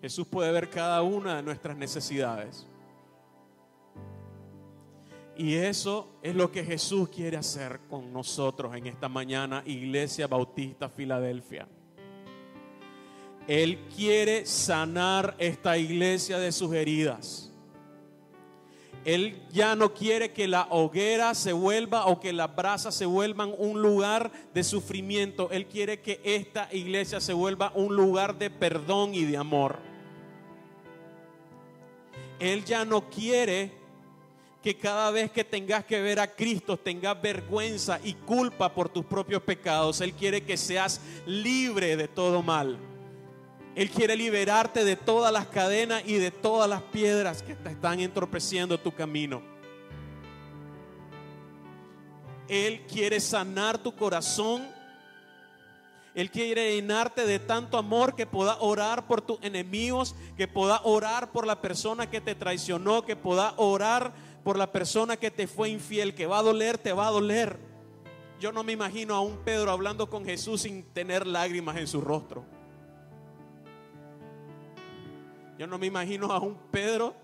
Jesús 0.00 0.26
puede 0.26 0.50
ver 0.50 0.68
cada 0.68 1.02
una 1.02 1.36
de 1.36 1.42
nuestras 1.42 1.76
necesidades. 1.76 2.66
Y 5.36 5.54
eso 5.54 6.18
es 6.22 6.34
lo 6.34 6.50
que 6.50 6.64
Jesús 6.64 7.08
quiere 7.08 7.36
hacer 7.36 7.80
con 7.88 8.12
nosotros 8.12 8.74
en 8.74 8.86
esta 8.86 9.08
mañana, 9.08 9.62
Iglesia 9.64 10.26
Bautista 10.26 10.88
Filadelfia. 10.88 11.68
Él 13.48 13.78
quiere 13.94 14.46
sanar 14.46 15.34
esta 15.38 15.76
iglesia 15.76 16.38
de 16.38 16.52
sus 16.52 16.72
heridas. 16.74 17.52
Él 19.04 19.42
ya 19.50 19.74
no 19.74 19.92
quiere 19.94 20.32
que 20.32 20.46
la 20.46 20.68
hoguera 20.70 21.34
se 21.34 21.52
vuelva 21.52 22.06
o 22.06 22.20
que 22.20 22.32
las 22.32 22.54
brasas 22.54 22.94
se 22.94 23.04
vuelvan 23.04 23.52
un 23.58 23.82
lugar 23.82 24.30
de 24.54 24.62
sufrimiento. 24.62 25.50
Él 25.50 25.66
quiere 25.66 26.00
que 26.00 26.20
esta 26.22 26.68
iglesia 26.72 27.20
se 27.20 27.32
vuelva 27.32 27.72
un 27.74 27.96
lugar 27.96 28.38
de 28.38 28.48
perdón 28.48 29.14
y 29.14 29.24
de 29.24 29.36
amor. 29.36 29.78
Él 32.38 32.64
ya 32.64 32.84
no 32.84 33.10
quiere 33.10 33.72
que 34.62 34.76
cada 34.76 35.10
vez 35.10 35.32
que 35.32 35.42
tengas 35.42 35.84
que 35.84 36.00
ver 36.00 36.20
a 36.20 36.28
Cristo 36.28 36.76
tengas 36.76 37.20
vergüenza 37.20 37.98
y 38.04 38.14
culpa 38.14 38.72
por 38.72 38.88
tus 38.88 39.04
propios 39.04 39.42
pecados. 39.42 40.00
Él 40.00 40.12
quiere 40.12 40.44
que 40.44 40.56
seas 40.56 41.00
libre 41.26 41.96
de 41.96 42.06
todo 42.06 42.40
mal. 42.40 42.78
Él 43.74 43.90
quiere 43.90 44.16
liberarte 44.16 44.84
de 44.84 44.96
todas 44.96 45.32
las 45.32 45.46
cadenas 45.46 46.02
y 46.06 46.14
de 46.14 46.30
todas 46.30 46.68
las 46.68 46.82
piedras 46.82 47.42
que 47.42 47.54
te 47.54 47.70
están 47.70 48.00
entorpeciendo 48.00 48.78
tu 48.78 48.92
camino. 48.92 49.42
Él 52.48 52.82
quiere 52.86 53.18
sanar 53.18 53.78
tu 53.78 53.96
corazón. 53.96 54.68
Él 56.14 56.30
quiere 56.30 56.74
llenarte 56.74 57.24
de 57.24 57.38
tanto 57.38 57.78
amor 57.78 58.14
que 58.14 58.26
pueda 58.26 58.58
orar 58.60 59.06
por 59.06 59.22
tus 59.22 59.38
enemigos, 59.42 60.14
que 60.36 60.46
pueda 60.46 60.82
orar 60.84 61.32
por 61.32 61.46
la 61.46 61.62
persona 61.62 62.10
que 62.10 62.20
te 62.20 62.34
traicionó, 62.34 63.06
que 63.06 63.16
pueda 63.16 63.54
orar 63.56 64.12
por 64.44 64.58
la 64.58 64.70
persona 64.70 65.16
que 65.16 65.30
te 65.30 65.46
fue 65.46 65.70
infiel, 65.70 66.14
que 66.14 66.26
va 66.26 66.40
a 66.40 66.42
doler, 66.42 66.76
te 66.76 66.92
va 66.92 67.06
a 67.06 67.10
doler. 67.10 67.58
Yo 68.38 68.52
no 68.52 68.62
me 68.64 68.72
imagino 68.72 69.14
a 69.14 69.20
un 69.22 69.38
Pedro 69.38 69.70
hablando 69.70 70.10
con 70.10 70.26
Jesús 70.26 70.62
sin 70.62 70.82
tener 70.82 71.26
lágrimas 71.26 71.78
en 71.78 71.86
su 71.86 72.02
rostro. 72.02 72.44
Yo 75.58 75.66
no 75.66 75.78
me 75.78 75.86
imagino 75.86 76.32
a 76.32 76.40
un 76.40 76.56
Pedro 76.70 77.14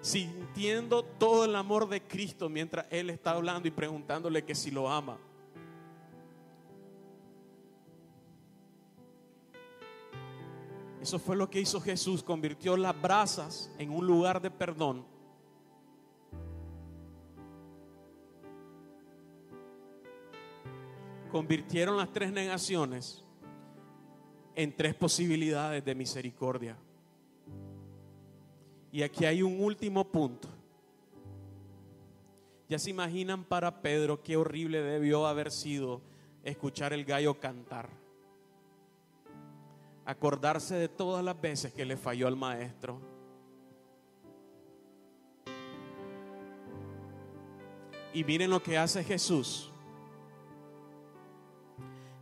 sintiendo 0.00 1.04
todo 1.04 1.44
el 1.44 1.54
amor 1.54 1.88
de 1.88 2.02
Cristo 2.02 2.48
mientras 2.48 2.86
Él 2.90 3.10
está 3.10 3.32
hablando 3.32 3.68
y 3.68 3.70
preguntándole 3.70 4.44
que 4.44 4.54
si 4.54 4.70
lo 4.70 4.88
ama. 4.90 5.18
Eso 11.00 11.18
fue 11.18 11.34
lo 11.34 11.48
que 11.48 11.60
hizo 11.60 11.80
Jesús, 11.80 12.22
convirtió 12.22 12.76
las 12.76 13.00
brasas 13.00 13.70
en 13.78 13.90
un 13.90 14.06
lugar 14.06 14.40
de 14.40 14.50
perdón. 14.50 15.06
Convirtieron 21.30 21.96
las 21.96 22.12
tres 22.12 22.32
negaciones 22.32 23.24
en 24.54 24.76
tres 24.76 24.94
posibilidades 24.94 25.82
de 25.84 25.94
misericordia. 25.94 26.76
Y 28.92 29.02
aquí 29.02 29.24
hay 29.24 29.42
un 29.42 29.62
último 29.62 30.04
punto. 30.04 30.48
Ya 32.68 32.78
se 32.78 32.90
imaginan 32.90 33.44
para 33.44 33.82
Pedro 33.82 34.22
qué 34.22 34.36
horrible 34.36 34.82
debió 34.82 35.26
haber 35.26 35.50
sido 35.50 36.00
escuchar 36.44 36.92
el 36.92 37.04
gallo 37.04 37.38
cantar. 37.38 37.88
Acordarse 40.04 40.74
de 40.76 40.88
todas 40.88 41.24
las 41.24 41.40
veces 41.40 41.72
que 41.72 41.84
le 41.84 41.96
falló 41.96 42.26
al 42.26 42.36
maestro. 42.36 43.00
Y 48.12 48.24
miren 48.24 48.50
lo 48.50 48.62
que 48.62 48.76
hace 48.76 49.04
Jesús. 49.04 49.70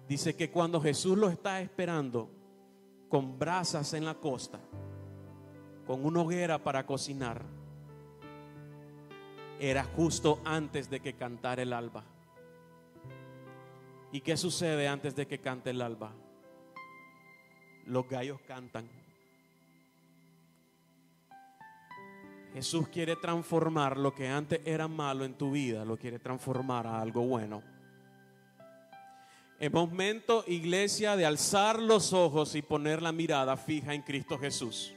Dice 0.08 0.34
que 0.34 0.50
cuando 0.50 0.80
Jesús 0.80 1.16
lo 1.16 1.28
está 1.28 1.60
esperando 1.60 2.30
con 3.08 3.38
brasas 3.38 3.92
en 3.94 4.04
la 4.04 4.14
costa, 4.14 4.60
con 5.88 6.04
una 6.04 6.20
hoguera 6.20 6.62
para 6.62 6.84
cocinar, 6.84 7.40
era 9.58 9.84
justo 9.84 10.38
antes 10.44 10.90
de 10.90 11.00
que 11.00 11.14
cantara 11.14 11.62
el 11.62 11.72
alba. 11.72 12.04
¿Y 14.12 14.20
qué 14.20 14.36
sucede 14.36 14.86
antes 14.86 15.16
de 15.16 15.26
que 15.26 15.38
cante 15.38 15.70
el 15.70 15.80
alba? 15.80 16.12
Los 17.86 18.06
gallos 18.06 18.38
cantan. 18.46 18.86
Jesús 22.52 22.88
quiere 22.88 23.16
transformar 23.16 23.96
lo 23.96 24.14
que 24.14 24.28
antes 24.28 24.60
era 24.66 24.88
malo 24.88 25.24
en 25.24 25.38
tu 25.38 25.52
vida, 25.52 25.86
lo 25.86 25.96
quiere 25.96 26.18
transformar 26.18 26.86
a 26.86 27.00
algo 27.00 27.22
bueno. 27.22 27.62
Es 29.58 29.72
momento, 29.72 30.44
iglesia, 30.46 31.16
de 31.16 31.24
alzar 31.24 31.80
los 31.80 32.12
ojos 32.12 32.54
y 32.56 32.60
poner 32.60 33.00
la 33.00 33.10
mirada 33.10 33.56
fija 33.56 33.94
en 33.94 34.02
Cristo 34.02 34.38
Jesús. 34.38 34.92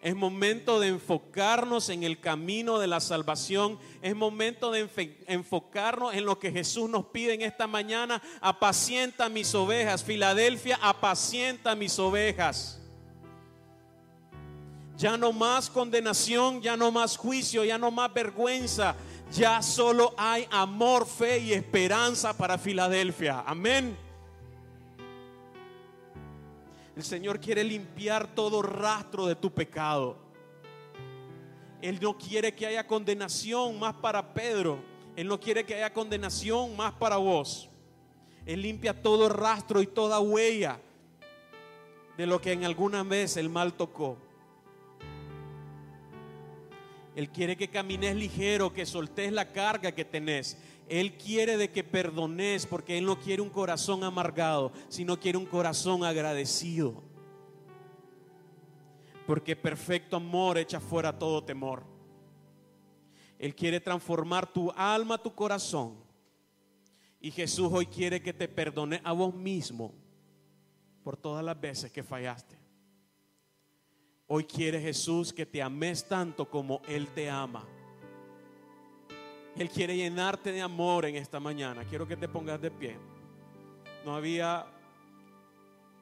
Es 0.00 0.14
momento 0.14 0.78
de 0.78 0.88
enfocarnos 0.88 1.88
en 1.88 2.04
el 2.04 2.20
camino 2.20 2.78
de 2.78 2.86
la 2.86 3.00
salvación. 3.00 3.78
Es 4.00 4.14
momento 4.14 4.70
de 4.70 4.88
enfocarnos 5.26 6.14
en 6.14 6.24
lo 6.24 6.38
que 6.38 6.52
Jesús 6.52 6.88
nos 6.88 7.06
pide 7.06 7.34
en 7.34 7.42
esta 7.42 7.66
mañana. 7.66 8.22
Apacienta 8.40 9.28
mis 9.28 9.52
ovejas. 9.56 10.04
Filadelfia, 10.04 10.78
apacienta 10.80 11.74
mis 11.74 11.98
ovejas. 11.98 12.80
Ya 14.96 15.16
no 15.16 15.32
más 15.32 15.68
condenación, 15.68 16.60
ya 16.60 16.76
no 16.76 16.92
más 16.92 17.16
juicio, 17.16 17.64
ya 17.64 17.78
no 17.78 17.90
más 17.90 18.12
vergüenza. 18.14 18.94
Ya 19.32 19.62
solo 19.62 20.14
hay 20.16 20.46
amor, 20.50 21.06
fe 21.06 21.38
y 21.38 21.52
esperanza 21.52 22.36
para 22.36 22.56
Filadelfia. 22.56 23.42
Amén. 23.46 24.07
El 26.98 27.04
Señor 27.04 27.38
quiere 27.38 27.62
limpiar 27.62 28.34
todo 28.34 28.60
rastro 28.60 29.26
de 29.26 29.36
tu 29.36 29.52
pecado. 29.52 30.16
Él 31.80 32.00
no 32.02 32.18
quiere 32.18 32.56
que 32.56 32.66
haya 32.66 32.88
condenación 32.88 33.78
más 33.78 33.94
para 33.94 34.34
Pedro. 34.34 34.80
Él 35.14 35.28
no 35.28 35.38
quiere 35.38 35.64
que 35.64 35.76
haya 35.76 35.92
condenación 35.92 36.76
más 36.76 36.92
para 36.94 37.16
vos. 37.16 37.68
Él 38.44 38.62
limpia 38.62 39.00
todo 39.00 39.28
rastro 39.28 39.80
y 39.80 39.86
toda 39.86 40.18
huella 40.18 40.80
de 42.16 42.26
lo 42.26 42.40
que 42.40 42.50
en 42.50 42.64
alguna 42.64 43.04
vez 43.04 43.36
el 43.36 43.48
mal 43.48 43.74
tocó. 43.74 44.18
Él 47.14 47.30
quiere 47.30 47.56
que 47.56 47.68
camines 47.68 48.16
ligero, 48.16 48.72
que 48.72 48.84
soltes 48.84 49.30
la 49.30 49.52
carga 49.52 49.92
que 49.92 50.04
tenés. 50.04 50.58
Él 50.88 51.16
quiere 51.18 51.56
de 51.56 51.70
que 51.70 51.84
perdones 51.84 52.66
porque 52.66 52.98
Él 52.98 53.04
no 53.04 53.18
quiere 53.18 53.42
un 53.42 53.50
corazón 53.50 54.04
amargado, 54.04 54.72
sino 54.88 55.20
quiere 55.20 55.38
un 55.38 55.46
corazón 55.46 56.04
agradecido. 56.04 57.02
Porque 59.26 59.54
perfecto 59.54 60.16
amor 60.16 60.56
echa 60.56 60.80
fuera 60.80 61.18
todo 61.18 61.44
temor. 61.44 61.84
Él 63.38 63.54
quiere 63.54 63.80
transformar 63.80 64.50
tu 64.50 64.70
alma, 64.72 65.18
tu 65.18 65.34
corazón. 65.34 65.96
Y 67.20 67.30
Jesús 67.30 67.68
hoy 67.72 67.86
quiere 67.86 68.22
que 68.22 68.32
te 68.32 68.48
perdone 68.48 69.00
a 69.04 69.12
vos 69.12 69.34
mismo 69.34 69.92
por 71.04 71.16
todas 71.16 71.44
las 71.44 71.60
veces 71.60 71.92
que 71.92 72.02
fallaste. 72.02 72.56
Hoy 74.26 74.44
quiere 74.44 74.80
Jesús 74.80 75.32
que 75.32 75.46
te 75.46 75.62
ames 75.62 76.06
tanto 76.06 76.48
como 76.48 76.82
Él 76.86 77.08
te 77.08 77.30
ama. 77.30 77.66
Él 79.58 79.70
quiere 79.70 79.96
llenarte 79.96 80.52
de 80.52 80.62
amor 80.62 81.04
en 81.04 81.16
esta 81.16 81.40
mañana. 81.40 81.82
Quiero 81.84 82.06
que 82.06 82.16
te 82.16 82.28
pongas 82.28 82.60
de 82.60 82.70
pie. 82.70 82.96
No 84.04 84.14
había... 84.14 84.66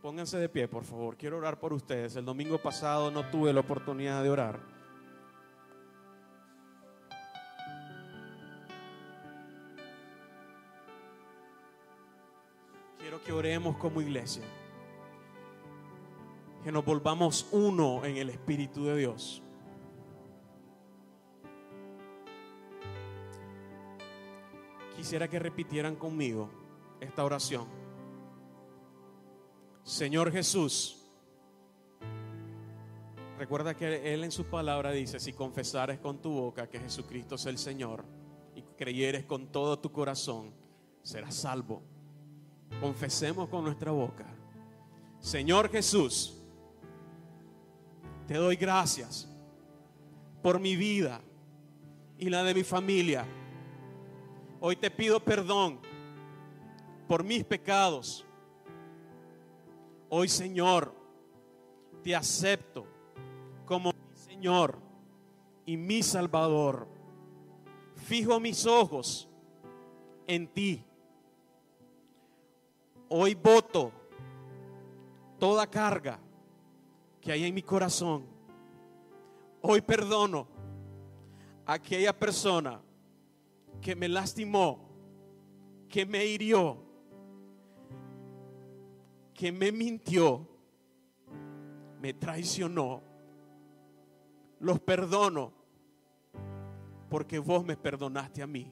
Pónganse 0.03 0.37
de 0.37 0.49
pie, 0.51 0.69
por 0.69 0.85
favor. 0.85 1.17
Quiero 1.17 1.39
orar 1.39 1.59
por 1.59 1.73
ustedes. 1.73 2.15
El 2.17 2.27
domingo 2.27 2.59
pasado 2.59 3.11
no 3.11 3.25
tuve 3.31 3.55
la 3.55 3.61
oportunidad 3.61 4.23
de 4.23 4.29
orar. 4.29 4.61
Quiero 12.99 13.23
que 13.25 13.33
oremos 13.33 13.79
como 13.79 14.03
iglesia. 14.03 14.45
Que 16.63 16.71
nos 16.71 16.85
volvamos 16.85 17.49
uno 17.53 18.05
en 18.05 18.19
el 18.19 18.29
Espíritu 18.29 18.85
de 18.85 18.99
Dios. 18.99 19.43
Quisiera 25.07 25.29
que 25.29 25.39
repitieran 25.39 25.95
conmigo 25.95 26.51
esta 27.01 27.25
oración. 27.25 27.69
Señor 29.85 30.33
Jesús, 30.33 31.01
recuerda 33.39 33.77
que 33.77 34.13
Él 34.13 34.25
en 34.25 34.33
su 34.33 34.47
palabra 34.47 34.91
dice, 34.91 35.21
si 35.21 35.33
confesares 35.33 36.01
con 36.01 36.21
tu 36.21 36.33
boca 36.33 36.69
que 36.69 36.81
Jesucristo 36.81 37.37
es 37.37 37.47
el 37.47 37.57
Señor 37.57 38.05
y 38.57 38.63
creyeres 38.77 39.25
con 39.27 39.53
todo 39.53 39.79
tu 39.79 39.93
corazón, 39.93 40.53
serás 41.05 41.37
salvo. 41.37 41.85
Confesemos 42.81 43.49
con 43.49 43.63
nuestra 43.63 43.93
boca. 43.93 44.27
Señor 45.21 45.71
Jesús, 45.71 46.43
te 48.27 48.35
doy 48.35 48.57
gracias 48.57 49.31
por 50.43 50.59
mi 50.59 50.75
vida 50.75 51.21
y 52.19 52.29
la 52.29 52.43
de 52.43 52.55
mi 52.55 52.65
familia. 52.65 53.25
Hoy 54.69 54.75
te 54.75 54.91
pido 54.91 55.21
perdón 55.21 55.79
por 57.07 57.23
mis 57.23 57.45
pecados. 57.45 58.27
Hoy, 60.09 60.29
Señor, 60.29 60.93
te 62.03 62.17
acepto 62.17 62.85
como 63.65 63.93
mi 63.93 64.17
Señor 64.17 64.77
y 65.67 65.77
mi 65.77 66.03
Salvador. 66.03 66.89
Fijo 67.95 68.41
mis 68.41 68.67
ojos 68.67 69.29
en 70.27 70.49
ti. 70.49 70.85
Hoy 73.09 73.37
voto 73.37 73.93
toda 75.39 75.65
carga 75.69 76.19
que 77.21 77.31
hay 77.31 77.45
en 77.45 77.55
mi 77.55 77.63
corazón. 77.63 78.27
Hoy 79.63 79.81
perdono 79.81 80.49
a 81.65 81.75
aquella 81.75 82.13
persona 82.13 82.81
que 83.81 83.97
me 83.97 84.09
lastimó, 84.09 84.89
que 85.89 86.05
me 86.07 86.25
hirió, 86.25 86.83
que 89.35 89.53
me 89.53 89.73
mintió, 89.73 90.49
me 92.01 92.15
traicionó, 92.15 93.03
los 94.61 94.81
perdono 94.81 95.53
porque 97.09 97.39
vos 97.39 97.65
me 97.65 97.77
perdonaste 97.77 98.43
a 98.43 98.47
mí. 98.47 98.71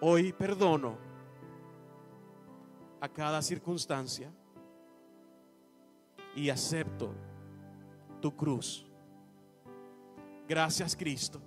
Hoy 0.00 0.32
perdono 0.32 0.96
a 3.00 3.08
cada 3.08 3.40
circunstancia 3.42 4.32
y 6.34 6.50
acepto 6.50 7.14
tu 8.20 8.34
cruz. 8.34 8.86
Gracias 10.48 10.96
Cristo. 10.96 11.40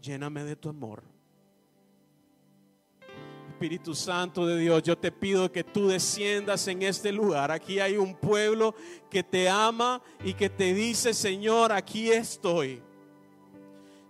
Lléname 0.00 0.44
de 0.44 0.56
tu 0.56 0.68
amor. 0.68 1.02
Espíritu 3.58 3.92
Santo 3.92 4.46
de 4.46 4.56
Dios, 4.56 4.84
yo 4.84 4.96
te 4.96 5.10
pido 5.10 5.50
que 5.50 5.64
tú 5.64 5.88
desciendas 5.88 6.68
en 6.68 6.82
este 6.82 7.10
lugar. 7.10 7.50
Aquí 7.50 7.80
hay 7.80 7.96
un 7.96 8.14
pueblo 8.14 8.72
que 9.10 9.24
te 9.24 9.48
ama 9.48 10.00
y 10.22 10.34
que 10.34 10.48
te 10.48 10.72
dice, 10.72 11.12
Señor, 11.12 11.72
aquí 11.72 12.08
estoy. 12.08 12.80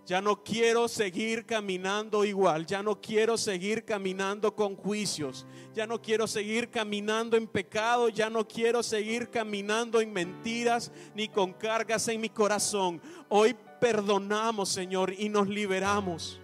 Ya 0.05 0.21
no 0.21 0.43
quiero 0.43 0.87
seguir 0.87 1.47
caminando 1.47 2.25
igual, 2.25 2.65
ya 2.65 2.83
no 2.83 2.99
quiero 3.01 3.37
seguir 3.37 3.85
caminando 3.85 4.55
con 4.55 4.75
juicios, 4.75 5.45
ya 5.73 5.85
no 5.85 6.01
quiero 6.01 6.25
seguir 6.25 6.69
caminando 6.69 7.37
en 7.37 7.47
pecado, 7.47 8.09
ya 8.09 8.29
no 8.29 8.47
quiero 8.47 8.81
seguir 8.83 9.29
caminando 9.29 10.01
en 10.01 10.11
mentiras 10.11 10.91
ni 11.13 11.27
con 11.27 11.53
cargas 11.53 12.07
en 12.07 12.21
mi 12.21 12.29
corazón. 12.29 13.01
Hoy 13.29 13.55
perdonamos, 13.79 14.69
Señor, 14.69 15.13
y 15.17 15.29
nos 15.29 15.47
liberamos. 15.47 16.39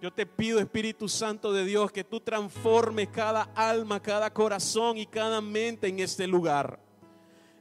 Yo 0.00 0.10
te 0.10 0.24
pido, 0.24 0.58
Espíritu 0.58 1.08
Santo 1.08 1.52
de 1.52 1.64
Dios, 1.64 1.92
que 1.92 2.04
tú 2.04 2.20
transformes 2.20 3.08
cada 3.08 3.42
alma, 3.54 4.00
cada 4.00 4.32
corazón 4.32 4.96
y 4.96 5.06
cada 5.06 5.40
mente 5.40 5.88
en 5.88 6.00
este 6.00 6.26
lugar. 6.26 6.80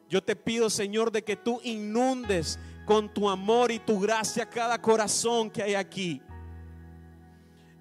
Yo 0.10 0.24
te 0.24 0.36
pido, 0.36 0.70
Señor, 0.70 1.12
de 1.12 1.24
que 1.24 1.36
tú 1.36 1.60
inundes 1.64 2.58
con 2.86 3.14
tu 3.14 3.30
amor 3.30 3.72
y 3.72 3.80
tu 3.80 4.00
gracia 4.00 4.50
cada 4.50 4.82
corazón 4.82 5.52
que 5.52 5.62
hay 5.62 5.76
aquí. 5.76 6.22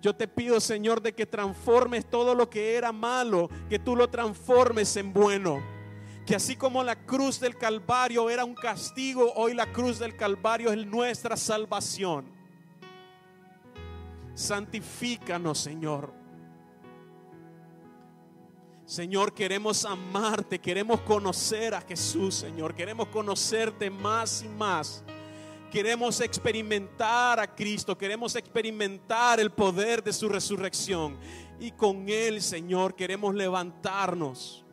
Yo 0.03 0.15
te 0.15 0.29
pido, 0.29 0.61
Señor, 0.61 1.03
de 1.03 1.13
que 1.13 1.25
transformes 1.25 2.09
todo 2.09 2.35
lo 2.35 2.51
que 2.51 2.75
era 2.75 2.93
malo, 2.93 3.49
que 3.69 3.79
tú 3.79 3.97
lo 3.97 4.09
transformes 4.09 4.97
en 4.97 5.13
bueno. 5.13 5.78
Que 6.29 6.37
así 6.37 6.57
como 6.57 6.85
la 6.85 6.95
cruz 6.95 7.41
del 7.41 7.57
Calvario 7.57 8.29
era 8.29 8.45
un 8.45 8.55
castigo, 8.55 9.33
hoy 9.35 9.55
la 9.55 9.73
cruz 9.73 9.99
del 9.99 10.15
Calvario 10.15 10.71
es 10.71 10.87
nuestra 10.87 11.39
salvación. 11.39 12.27
Santifícanos, 14.35 15.57
Señor. 15.57 16.13
Señor, 18.85 19.33
queremos 19.33 19.87
amarte, 19.87 20.59
queremos 20.59 21.01
conocer 21.01 21.75
a 21.75 21.81
Jesús, 21.81 22.35
Señor. 22.35 22.75
Queremos 22.75 23.09
conocerte 23.09 23.89
más 23.89 24.43
y 24.43 24.49
más. 24.49 25.03
Queremos 25.73 26.21
experimentar 26.21 27.41
a 27.41 27.55
Cristo, 27.55 27.97
queremos 27.97 28.37
experimentar 28.37 29.41
el 29.41 29.51
poder 29.51 30.05
de 30.05 30.13
su 30.13 30.29
resurrección. 30.29 31.17
Y 31.59 31.71
con 31.71 32.07
Él, 32.07 32.43
Señor, 32.43 32.95
queremos 32.95 33.35
levantarnos. 33.35 34.67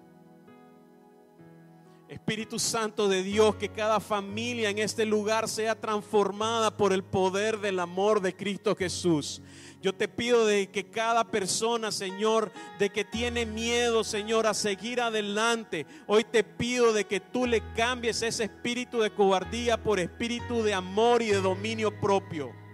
Espíritu 2.07 2.59
Santo 2.59 3.07
de 3.07 3.23
Dios, 3.23 3.55
que 3.55 3.69
cada 3.69 3.99
familia 3.99 4.69
en 4.69 4.77
este 4.77 5.05
lugar 5.05 5.49
sea 5.49 5.79
transformada 5.79 6.77
por 6.77 6.93
el 6.93 7.03
poder 7.03 7.59
del 7.59 7.79
amor 7.79 8.21
de 8.21 8.35
Cristo 8.35 8.75
Jesús. 8.75 9.41
Yo 9.81 9.93
te 9.93 10.07
pido 10.07 10.45
de 10.45 10.67
que 10.67 10.89
cada 10.89 11.23
persona, 11.23 11.91
Señor, 11.91 12.51
de 12.79 12.89
que 12.89 13.05
tiene 13.05 13.45
miedo, 13.45 14.03
Señor, 14.03 14.47
a 14.47 14.53
seguir 14.53 15.01
adelante, 15.01 15.85
hoy 16.07 16.23
te 16.23 16.43
pido 16.43 16.93
de 16.93 17.05
que 17.05 17.19
tú 17.19 17.45
le 17.45 17.61
cambies 17.73 18.21
ese 18.21 18.45
espíritu 18.45 18.99
de 18.99 19.11
cobardía 19.11 19.81
por 19.81 19.99
espíritu 19.99 20.63
de 20.63 20.73
amor 20.73 21.21
y 21.21 21.27
de 21.27 21.41
dominio 21.41 21.91
propio. 21.99 22.64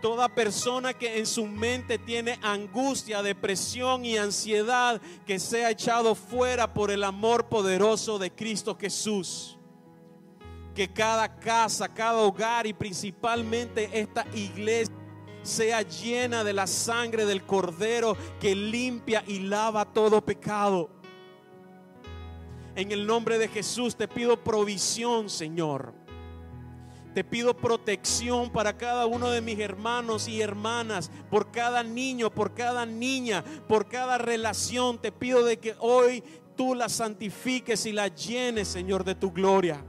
Toda 0.00 0.28
persona 0.28 0.94
que 0.94 1.18
en 1.18 1.26
su 1.26 1.46
mente 1.46 1.98
tiene 1.98 2.38
angustia, 2.42 3.22
depresión 3.22 4.04
y 4.04 4.16
ansiedad, 4.16 5.00
que 5.26 5.38
sea 5.38 5.70
echado 5.70 6.14
fuera 6.14 6.72
por 6.72 6.90
el 6.90 7.04
amor 7.04 7.48
poderoso 7.48 8.18
de 8.18 8.30
Cristo 8.30 8.76
Jesús 8.80 9.56
que 10.74 10.88
cada 10.88 11.36
casa, 11.36 11.92
cada 11.92 12.18
hogar 12.20 12.66
y 12.66 12.72
principalmente 12.72 13.90
esta 13.92 14.24
iglesia 14.34 14.94
sea 15.42 15.82
llena 15.82 16.44
de 16.44 16.52
la 16.52 16.66
sangre 16.66 17.24
del 17.24 17.44
Cordero 17.44 18.16
que 18.38 18.54
limpia 18.54 19.24
y 19.26 19.40
lava 19.40 19.84
todo 19.84 20.24
pecado. 20.24 20.90
En 22.74 22.92
el 22.92 23.06
nombre 23.06 23.38
de 23.38 23.48
Jesús 23.48 23.96
te 23.96 24.06
pido 24.06 24.42
provisión, 24.42 25.28
Señor. 25.28 25.94
Te 27.14 27.24
pido 27.24 27.56
protección 27.56 28.50
para 28.50 28.76
cada 28.76 29.06
uno 29.06 29.30
de 29.30 29.40
mis 29.40 29.58
hermanos 29.58 30.28
y 30.28 30.40
hermanas, 30.40 31.10
por 31.30 31.50
cada 31.50 31.82
niño, 31.82 32.30
por 32.30 32.54
cada 32.54 32.86
niña, 32.86 33.44
por 33.68 33.88
cada 33.88 34.16
relación. 34.18 34.98
Te 34.98 35.10
pido 35.10 35.44
de 35.44 35.58
que 35.58 35.74
hoy 35.80 36.22
tú 36.56 36.74
la 36.74 36.88
santifiques 36.88 37.86
y 37.86 37.92
la 37.92 38.08
llenes, 38.08 38.68
Señor, 38.68 39.04
de 39.04 39.14
tu 39.14 39.32
gloria. 39.32 39.84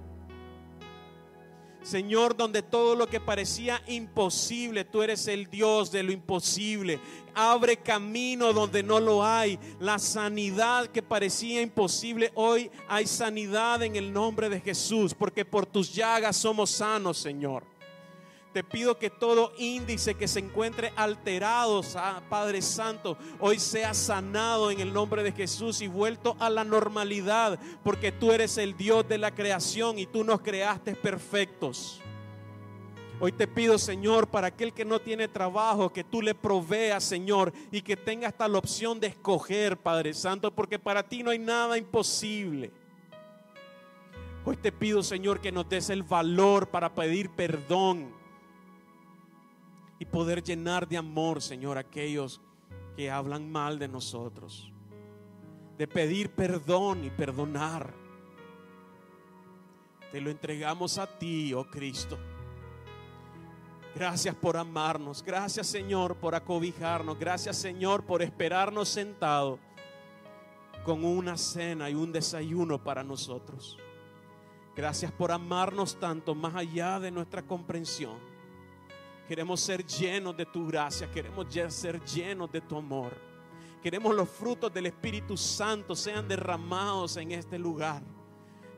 Señor, 1.84 2.38
donde 2.38 2.62
todo 2.62 2.96
lo 2.96 3.08
que 3.08 3.20
parecía 3.20 3.82
imposible, 3.88 4.86
tú 4.86 5.02
eres 5.02 5.28
el 5.28 5.50
Dios 5.50 5.91
de 5.91 6.04
lo 6.04 6.12
imposible. 6.12 7.00
Abre 7.34 7.78
camino 7.78 8.54
donde 8.54 8.84
no 8.84 9.00
lo 9.00 9.26
hay. 9.26 9.58
La 9.80 9.98
sanidad 9.98 10.88
que 10.88 11.02
parecía 11.02 11.62
imposible, 11.62 12.32
hoy 12.36 12.70
hay 12.88 13.08
sanidad 13.08 13.82
en 13.84 13.96
el 13.96 14.13
nombre 14.13 14.50
de 14.50 14.60
Jesús, 14.60 15.13
porque 15.13 15.44
por 15.46 15.65
tus 15.65 15.94
llagas 15.94 16.38
somos 16.38 16.70
sanos, 16.70 17.17
Señor. 17.17 17.71
Te 18.54 18.66
pido 18.66 18.98
que 18.98 19.10
todo 19.10 19.54
índice 19.58 20.16
que 20.16 20.28
se 20.28 20.40
encuentre 20.40 20.92
alterado, 20.98 21.82
Padre 22.30 22.62
Santo, 22.62 23.18
hoy 23.40 23.60
sea 23.60 23.94
sanado 23.94 24.72
en 24.72 24.82
el 24.82 24.92
nombre 24.92 25.24
de 25.24 25.32
Jesús 25.32 25.82
y 25.82 25.88
vuelto 25.88 26.36
a 26.38 26.50
la 26.50 26.66
normalidad, 26.66 27.58
porque 27.82 28.12
tú 28.12 28.34
eres 28.34 28.58
el 28.58 28.76
Dios 28.76 29.08
de 29.08 29.18
la 29.18 29.34
creación 29.34 29.98
y 29.98 30.06
tú 30.06 30.26
nos 30.26 30.42
creaste 30.42 30.96
perfectos. 30.96 32.02
Hoy 33.22 33.32
te 33.32 33.48
pido, 33.48 33.78
Señor, 33.78 34.28
para 34.28 34.48
aquel 34.48 34.74
que 34.74 34.84
no 34.84 35.00
tiene 35.00 35.30
trabajo, 35.30 35.94
que 35.94 36.04
tú 36.04 36.22
le 36.22 36.36
proveas, 36.36 37.06
Señor, 37.06 37.54
y 37.72 37.82
que 37.82 37.96
tenga 37.96 38.28
hasta 38.28 38.50
la 38.50 38.58
opción 38.58 39.00
de 39.00 39.08
escoger, 39.08 39.78
Padre 39.78 40.14
Santo, 40.14 40.52
porque 40.54 40.78
para 40.78 41.08
ti 41.08 41.24
no 41.24 41.32
hay 41.32 41.40
nada 41.40 41.78
imposible. 41.78 42.72
Hoy 44.44 44.58
te 44.58 44.74
pido, 44.74 45.04
Señor, 45.04 45.40
que 45.40 45.54
nos 45.54 45.70
des 45.70 45.90
el 45.90 46.04
valor 46.04 46.68
para 46.68 46.94
pedir 46.94 47.30
perdón 47.30 48.20
y 50.02 50.06
poder 50.06 50.42
llenar 50.42 50.88
de 50.88 50.98
amor, 50.98 51.44
Señor, 51.44 51.78
aquellos 51.78 52.42
que 52.96 53.12
hablan 53.12 53.52
mal 53.52 53.78
de 53.78 53.88
nosotros. 53.88 54.74
De 55.78 55.88
pedir 55.88 56.32
perdón 56.32 57.06
y 57.06 57.12
perdonar. 57.12 57.94
Te 60.12 60.20
lo 60.20 60.32
entregamos 60.32 60.98
a 60.98 61.06
ti, 61.06 61.54
oh 61.54 61.70
Cristo. 61.70 62.18
Gracias 63.94 64.34
por 64.34 64.58
amarnos. 64.58 65.22
Gracias, 65.22 65.68
Señor, 65.68 66.16
por 66.16 66.34
acobijarnos. 66.34 67.20
Gracias, 67.20 67.58
Señor, 67.58 68.04
por 68.04 68.24
esperarnos 68.24 68.90
sentados 68.90 69.60
con 70.84 71.06
una 71.06 71.38
cena 71.38 71.92
y 71.92 71.94
un 71.94 72.12
desayuno 72.12 72.84
para 72.84 73.04
nosotros. 73.04 73.78
Gracias 74.76 75.12
por 75.12 75.32
amarnos 75.32 76.00
tanto 76.00 76.34
más 76.34 76.56
allá 76.56 77.00
de 77.00 77.12
nuestra 77.12 77.44
comprensión. 77.44 78.31
Queremos 79.32 79.62
ser 79.62 79.86
llenos 79.86 80.36
de 80.36 80.46
tu 80.46 80.67
gracia, 80.67 81.10
queremos 81.10 81.48
ser 81.70 82.04
llenos 82.04 82.52
de 82.52 82.60
tu 82.60 82.76
amor. 82.76 83.13
Queremos 83.82 84.13
los 84.13 84.28
frutos 84.28 84.74
del 84.74 84.88
Espíritu 84.88 85.38
Santo 85.38 85.96
sean 85.96 86.28
derramados 86.28 87.15
en 87.15 87.32
este 87.32 87.58
lugar. 87.58 88.04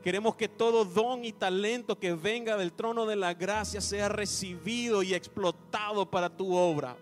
Queremos 0.00 0.36
que 0.36 0.46
todo 0.48 0.84
don 0.84 1.24
y 1.24 1.32
talento 1.32 1.98
que 1.98 2.14
venga 2.14 2.56
del 2.56 2.72
trono 2.72 3.04
de 3.04 3.16
la 3.16 3.34
gracia 3.34 3.80
sea 3.80 4.08
recibido 4.08 5.02
y 5.02 5.12
explotado 5.12 6.08
para 6.08 6.30
tu 6.30 6.54
obra. 6.54 6.96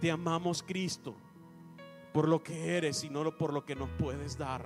Te 0.00 0.08
amamos 0.08 0.62
Cristo 0.62 1.16
por 2.12 2.28
lo 2.28 2.44
que 2.44 2.76
eres 2.76 3.02
y 3.02 3.10
no 3.10 3.36
por 3.36 3.52
lo 3.52 3.64
que 3.64 3.74
nos 3.74 3.90
puedes 3.98 4.38
dar. 4.38 4.64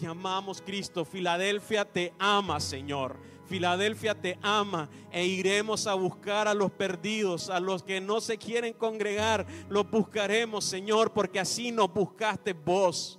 Te 0.00 0.08
amamos 0.08 0.60
Cristo. 0.60 1.04
Filadelfia 1.04 1.84
te 1.84 2.12
ama, 2.18 2.58
Señor. 2.58 3.37
Filadelfia 3.48 4.14
te 4.14 4.38
ama 4.42 4.88
e 5.10 5.24
iremos 5.24 5.86
a 5.86 5.94
buscar 5.94 6.46
a 6.46 6.54
los 6.54 6.70
perdidos, 6.70 7.48
a 7.48 7.58
los 7.58 7.82
que 7.82 8.00
no 8.00 8.20
se 8.20 8.36
quieren 8.36 8.74
congregar, 8.74 9.46
los 9.68 9.90
buscaremos, 9.90 10.64
Señor, 10.64 11.12
porque 11.12 11.40
así 11.40 11.72
nos 11.72 11.92
buscaste 11.92 12.52
vos. 12.52 13.18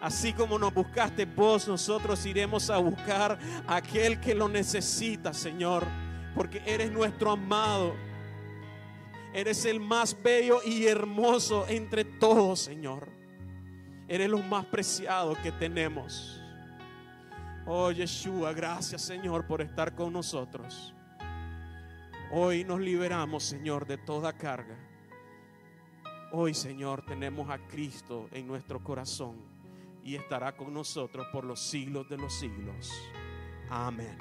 Así 0.00 0.32
como 0.32 0.58
nos 0.58 0.74
buscaste 0.74 1.24
vos, 1.24 1.66
nosotros 1.68 2.26
iremos 2.26 2.68
a 2.68 2.78
buscar 2.78 3.38
a 3.66 3.76
aquel 3.76 4.20
que 4.20 4.34
lo 4.34 4.48
necesita, 4.48 5.32
Señor, 5.32 5.84
porque 6.34 6.60
eres 6.66 6.90
nuestro 6.90 7.30
amado. 7.30 7.94
Eres 9.32 9.64
el 9.64 9.80
más 9.80 10.16
bello 10.22 10.60
y 10.64 10.86
hermoso 10.86 11.66
entre 11.68 12.04
todos, 12.04 12.60
Señor. 12.60 13.08
Eres 14.08 14.28
lo 14.28 14.38
más 14.38 14.66
preciado 14.66 15.36
que 15.42 15.52
tenemos. 15.52 16.35
Oh 17.68 17.90
Yeshua, 17.90 18.52
gracias 18.52 19.02
Señor 19.02 19.46
por 19.46 19.60
estar 19.60 19.94
con 19.94 20.12
nosotros. 20.12 20.94
Hoy 22.30 22.64
nos 22.64 22.80
liberamos, 22.80 23.42
Señor, 23.42 23.86
de 23.86 23.98
toda 23.98 24.32
carga. 24.32 24.76
Hoy, 26.32 26.54
Señor, 26.54 27.04
tenemos 27.04 27.50
a 27.50 27.58
Cristo 27.58 28.28
en 28.32 28.46
nuestro 28.46 28.82
corazón 28.82 29.36
y 30.04 30.14
estará 30.14 30.56
con 30.56 30.72
nosotros 30.72 31.26
por 31.32 31.44
los 31.44 31.60
siglos 31.60 32.08
de 32.08 32.18
los 32.18 32.32
siglos. 32.34 32.92
Amén. 33.68 34.16